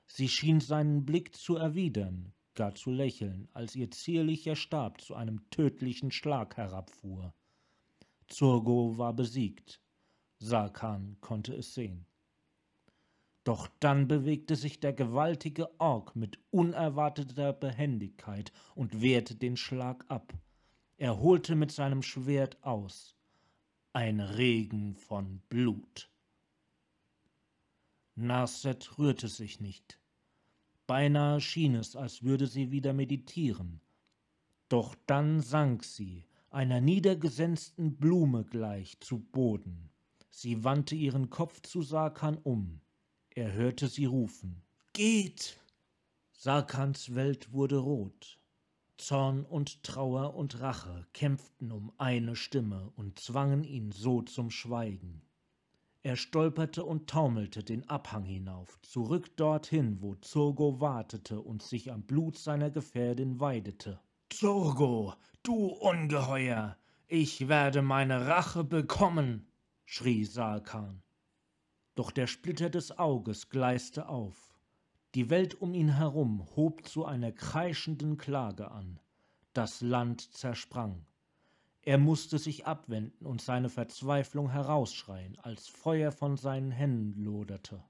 Sie 0.06 0.28
schien 0.28 0.60
seinen 0.60 1.06
Blick 1.06 1.36
zu 1.36 1.56
erwidern, 1.56 2.34
gar 2.62 2.76
zu 2.76 2.92
lächeln, 2.92 3.48
als 3.54 3.76
ihr 3.76 3.90
zierlicher 3.90 4.56
Stab 4.56 5.02
zu 5.02 5.16
einem 5.16 5.50
tödlichen 5.50 6.12
Schlag 6.12 6.58
herabfuhr. 6.58 7.34
Zurgo 8.28 9.00
war 9.00 9.14
besiegt. 9.14 9.82
Sarkan 10.38 11.18
konnte 11.22 11.56
es 11.56 11.74
sehen. 11.74 12.06
Doch 13.44 13.68
dann 13.80 14.08
bewegte 14.08 14.56
sich 14.56 14.80
der 14.80 14.94
gewaltige 14.94 15.80
Ork 15.80 16.16
mit 16.16 16.38
unerwarteter 16.52 17.52
Behendigkeit 17.52 18.54
und 18.76 19.02
wehrte 19.02 19.34
den 19.34 19.58
Schlag 19.58 20.06
ab. 20.08 20.32
Er 20.98 21.20
holte 21.20 21.56
mit 21.56 21.72
seinem 21.72 22.04
Schwert 22.04 22.64
aus. 22.64 23.16
Ein 23.92 24.20
Regen 24.20 24.94
von 24.94 25.42
Blut. 25.50 26.12
Narset 28.14 29.00
rührte 29.00 29.30
sich 29.30 29.60
nicht. 29.60 30.01
Beinahe 30.92 31.40
schien 31.40 31.76
es, 31.76 31.96
als 31.96 32.22
würde 32.22 32.48
sie 32.48 32.70
wieder 32.70 32.92
meditieren. 32.92 33.80
Doch 34.68 34.94
dann 35.08 35.40
sank 35.40 35.86
sie, 35.86 36.26
einer 36.50 36.82
niedergesetzten 36.82 37.96
Blume 37.96 38.44
gleich, 38.44 39.00
zu 39.00 39.20
Boden. 39.20 39.90
Sie 40.30 40.66
wandte 40.66 40.96
ihren 40.96 41.30
Kopf 41.30 41.62
zu 41.62 41.82
Sarkan 41.82 42.38
um. 42.40 42.82
Er 43.30 43.54
hörte 43.54 43.88
sie 43.88 44.04
rufen. 44.04 44.64
Geht! 44.92 45.62
Sarkans 46.34 47.16
Welt 47.16 47.54
wurde 47.54 47.78
rot. 47.78 48.38
Zorn 48.98 49.46
und 49.46 49.84
Trauer 49.84 50.36
und 50.36 50.60
Rache 50.60 51.08
kämpften 51.14 51.72
um 51.72 51.94
eine 52.00 52.36
Stimme 52.36 52.92
und 52.98 53.18
zwangen 53.18 53.64
ihn 53.64 53.94
so 53.94 54.24
zum 54.24 54.52
Schweigen. 54.52 55.22
Er 56.04 56.16
stolperte 56.16 56.84
und 56.84 57.08
taumelte 57.08 57.64
den 57.64 57.88
Abhang 57.88 58.26
hinauf, 58.26 58.82
zurück 58.82 59.38
dorthin, 59.38 60.02
wo 60.02 60.16
Zurgo 60.16 60.82
wartete 60.82 61.40
und 61.40 61.62
sich 61.62 61.92
am 61.92 62.02
Blut 62.02 62.40
seiner 62.40 62.72
Gefährtin 62.72 63.40
weidete. 63.40 64.00
Zurgo, 64.30 65.14
du 65.44 65.68
Ungeheuer, 65.68 66.76
ich 67.08 67.48
werde 67.48 67.84
meine 67.84 68.26
Rache 68.26 68.64
bekommen, 68.64 69.46
schrie 69.86 70.26
Sarkan. 70.26 71.04
Doch 71.94 72.10
der 72.10 72.26
Splitter 72.26 72.72
des 72.72 72.98
Auges 72.98 73.50
gleiste 73.50 74.10
auf. 74.10 74.56
Die 75.14 75.30
Welt 75.30 75.54
um 75.62 75.76
ihn 75.76 75.98
herum 75.98 76.48
hob 76.56 76.88
zu 76.88 77.06
einer 77.06 77.32
kreischenden 77.32 78.18
Klage 78.18 78.72
an. 78.72 79.00
Das 79.54 79.82
Land 79.82 80.34
zersprang. 80.34 81.06
Er 81.84 81.98
musste 81.98 82.38
sich 82.38 82.68
abwenden 82.68 83.26
und 83.26 83.42
seine 83.42 83.70
Verzweiflung 83.70 84.52
herausschreien, 84.52 85.40
als 85.40 85.68
Feuer 85.68 86.12
von 86.12 86.38
seinen 86.38 86.72
Händen 86.72 87.24
loderte. 87.24 87.84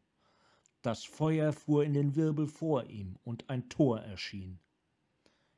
Das 0.82 1.04
Feuer 1.04 1.52
fuhr 1.52 1.84
in 1.84 1.94
den 1.94 2.16
Wirbel 2.16 2.48
vor 2.48 2.86
ihm, 2.86 3.18
und 3.24 3.50
ein 3.50 3.68
Tor 3.70 4.00
erschien. 4.00 4.60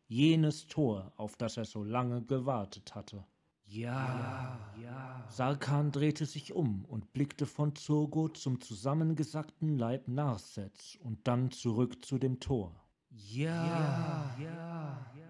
Jenes 0.07 0.67
Tor, 0.67 1.13
auf 1.15 1.37
das 1.37 1.57
er 1.57 1.65
so 1.65 1.83
lange 1.83 2.23
gewartet 2.23 2.95
hatte. 2.95 3.23
Ja, 3.65 4.59
ja. 4.81 5.25
Sarkan 5.29 5.91
drehte 5.91 6.25
sich 6.25 6.53
um 6.53 6.85
und 6.85 7.13
blickte 7.13 7.45
von 7.45 7.75
Zurgo 7.75 8.29
zum 8.29 8.59
zusammengesackten 8.59 9.77
Leib 9.77 10.07
Narsets 10.07 10.97
und 10.97 11.27
dann 11.27 11.51
zurück 11.51 12.03
zu 12.03 12.17
dem 12.17 12.39
Tor. 12.39 12.75
Ja, 13.09 14.35
ja, 14.39 15.05
ja. 15.15 15.22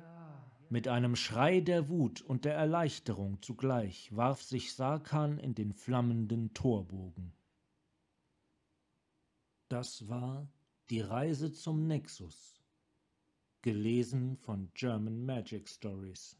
Mit 0.73 0.87
einem 0.87 1.15
Schrei 1.15 1.59
der 1.59 1.87
Wut 1.87 2.21
und 2.21 2.45
der 2.45 2.55
Erleichterung 2.55 3.39
zugleich 3.43 4.09
warf 4.15 4.41
sich 4.41 4.73
Sarkan 4.73 5.37
in 5.37 5.53
den 5.53 5.71
flammenden 5.71 6.51
Torbogen. 6.55 7.31
Das 9.69 10.09
war 10.09 10.47
Die 10.89 11.01
Reise 11.01 11.53
zum 11.53 11.85
Nexus, 11.85 12.59
gelesen 13.61 14.35
von 14.35 14.71
German 14.73 15.23
Magic 15.23 15.69
Stories. 15.69 16.39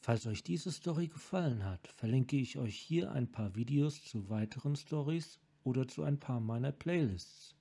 Falls 0.00 0.26
euch 0.26 0.42
diese 0.42 0.72
Story 0.72 1.08
gefallen 1.08 1.62
hat, 1.66 1.88
verlinke 1.88 2.38
ich 2.38 2.56
euch 2.56 2.74
hier 2.74 3.12
ein 3.12 3.30
paar 3.30 3.54
Videos 3.54 4.02
zu 4.02 4.30
weiteren 4.30 4.76
Stories 4.76 5.40
oder 5.62 5.86
zu 5.86 6.04
ein 6.04 6.18
paar 6.18 6.40
meiner 6.40 6.72
Playlists. 6.72 7.54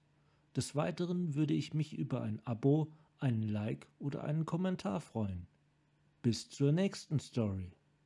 Des 0.56 0.74
Weiteren 0.74 1.36
würde 1.36 1.54
ich 1.54 1.74
mich 1.74 1.98
über 1.98 2.22
ein 2.22 2.40
Abo 2.46 2.94
einen 3.20 3.44
Like 3.44 3.90
oder 4.00 4.24
einen 4.24 4.46
Kommentar 4.46 5.02
freuen. 5.02 5.48
Bis 6.22 6.50
zur 6.50 6.72
nächsten 6.72 7.20
Story. 7.20 7.77